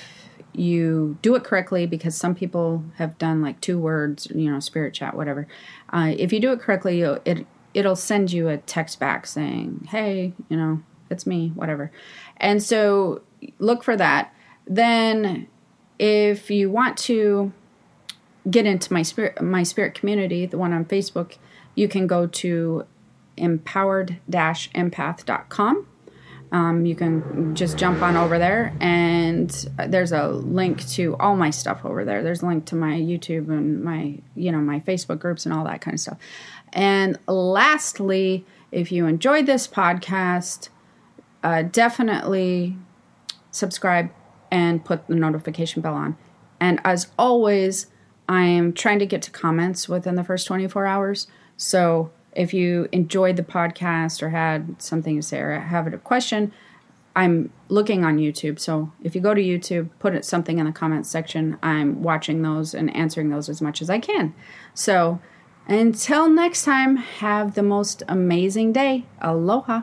you 0.54 1.18
do 1.20 1.34
it 1.34 1.44
correctly, 1.44 1.86
because 1.86 2.14
some 2.14 2.34
people 2.34 2.84
have 2.96 3.18
done 3.18 3.42
like 3.42 3.60
two 3.60 3.78
words, 3.78 4.28
you 4.34 4.50
know, 4.50 4.60
spirit 4.60 4.94
chat, 4.94 5.16
whatever. 5.16 5.46
Uh, 5.92 6.14
if 6.16 6.32
you 6.32 6.40
do 6.40 6.52
it 6.52 6.60
correctly, 6.60 7.02
it 7.02 7.46
it'll 7.74 7.96
send 7.96 8.32
you 8.32 8.48
a 8.48 8.58
text 8.58 9.00
back 9.00 9.26
saying, 9.26 9.88
"Hey, 9.90 10.32
you 10.48 10.56
know, 10.56 10.80
it's 11.10 11.26
me, 11.26 11.50
whatever." 11.54 11.90
And 12.36 12.62
so 12.62 13.22
look 13.58 13.82
for 13.82 13.96
that. 13.96 14.32
Then, 14.66 15.48
if 15.98 16.50
you 16.50 16.70
want 16.70 16.96
to 16.98 17.52
get 18.48 18.66
into 18.66 18.92
my 18.92 19.02
spirit 19.02 19.40
my 19.42 19.64
spirit 19.64 19.94
community, 19.94 20.46
the 20.46 20.58
one 20.58 20.72
on 20.72 20.84
Facebook, 20.84 21.36
you 21.74 21.88
can 21.88 22.06
go 22.06 22.26
to 22.26 22.86
empowered-empath.com 23.36 25.86
um, 26.54 26.86
you 26.86 26.94
can 26.94 27.56
just 27.56 27.76
jump 27.76 28.00
on 28.00 28.16
over 28.16 28.38
there 28.38 28.72
and 28.80 29.50
there's 29.88 30.12
a 30.12 30.28
link 30.28 30.86
to 30.90 31.16
all 31.16 31.34
my 31.34 31.50
stuff 31.50 31.84
over 31.84 32.04
there. 32.04 32.22
There's 32.22 32.42
a 32.42 32.46
link 32.46 32.64
to 32.66 32.76
my 32.76 32.92
youtube 32.92 33.48
and 33.48 33.82
my 33.82 34.20
you 34.36 34.52
know 34.52 34.58
my 34.58 34.78
facebook 34.78 35.18
groups 35.18 35.46
and 35.46 35.52
all 35.52 35.64
that 35.64 35.80
kind 35.80 35.94
of 35.94 36.00
stuff. 36.00 36.18
And 36.72 37.18
lastly 37.26 38.46
if 38.70 38.92
you 38.92 39.06
enjoyed 39.06 39.46
this 39.46 39.66
podcast 39.66 40.68
uh, 41.42 41.62
definitely 41.62 42.76
subscribe 43.50 44.10
and 44.50 44.84
put 44.84 45.08
the 45.08 45.16
notification 45.16 45.82
bell 45.82 45.94
on. 45.94 46.16
And 46.60 46.80
as 46.84 47.08
always, 47.18 47.88
I'm 48.28 48.72
trying 48.72 49.00
to 49.00 49.06
get 49.06 49.22
to 49.22 49.30
comments 49.30 49.88
within 49.88 50.14
the 50.14 50.24
first 50.24 50.46
24 50.46 50.86
hours. 50.86 51.26
So 51.56 52.12
if 52.34 52.52
you 52.52 52.88
enjoyed 52.92 53.36
the 53.36 53.42
podcast 53.42 54.22
or 54.22 54.30
had 54.30 54.80
something 54.80 55.16
to 55.16 55.22
say 55.22 55.38
or 55.38 55.58
have 55.58 55.86
a 55.92 55.98
question, 55.98 56.52
I'm 57.16 57.50
looking 57.68 58.04
on 58.04 58.18
YouTube. 58.18 58.58
So 58.58 58.92
if 59.02 59.14
you 59.14 59.20
go 59.20 59.34
to 59.34 59.40
YouTube, 59.40 59.90
put 59.98 60.24
something 60.24 60.58
in 60.58 60.66
the 60.66 60.72
comments 60.72 61.08
section. 61.08 61.58
I'm 61.62 62.02
watching 62.02 62.42
those 62.42 62.74
and 62.74 62.94
answering 62.94 63.30
those 63.30 63.48
as 63.48 63.62
much 63.62 63.80
as 63.80 63.88
I 63.88 64.00
can. 64.00 64.34
So 64.74 65.20
until 65.66 66.28
next 66.28 66.64
time, 66.64 66.96
have 66.96 67.54
the 67.54 67.62
most 67.62 68.02
amazing 68.08 68.72
day. 68.72 69.06
Aloha. 69.20 69.82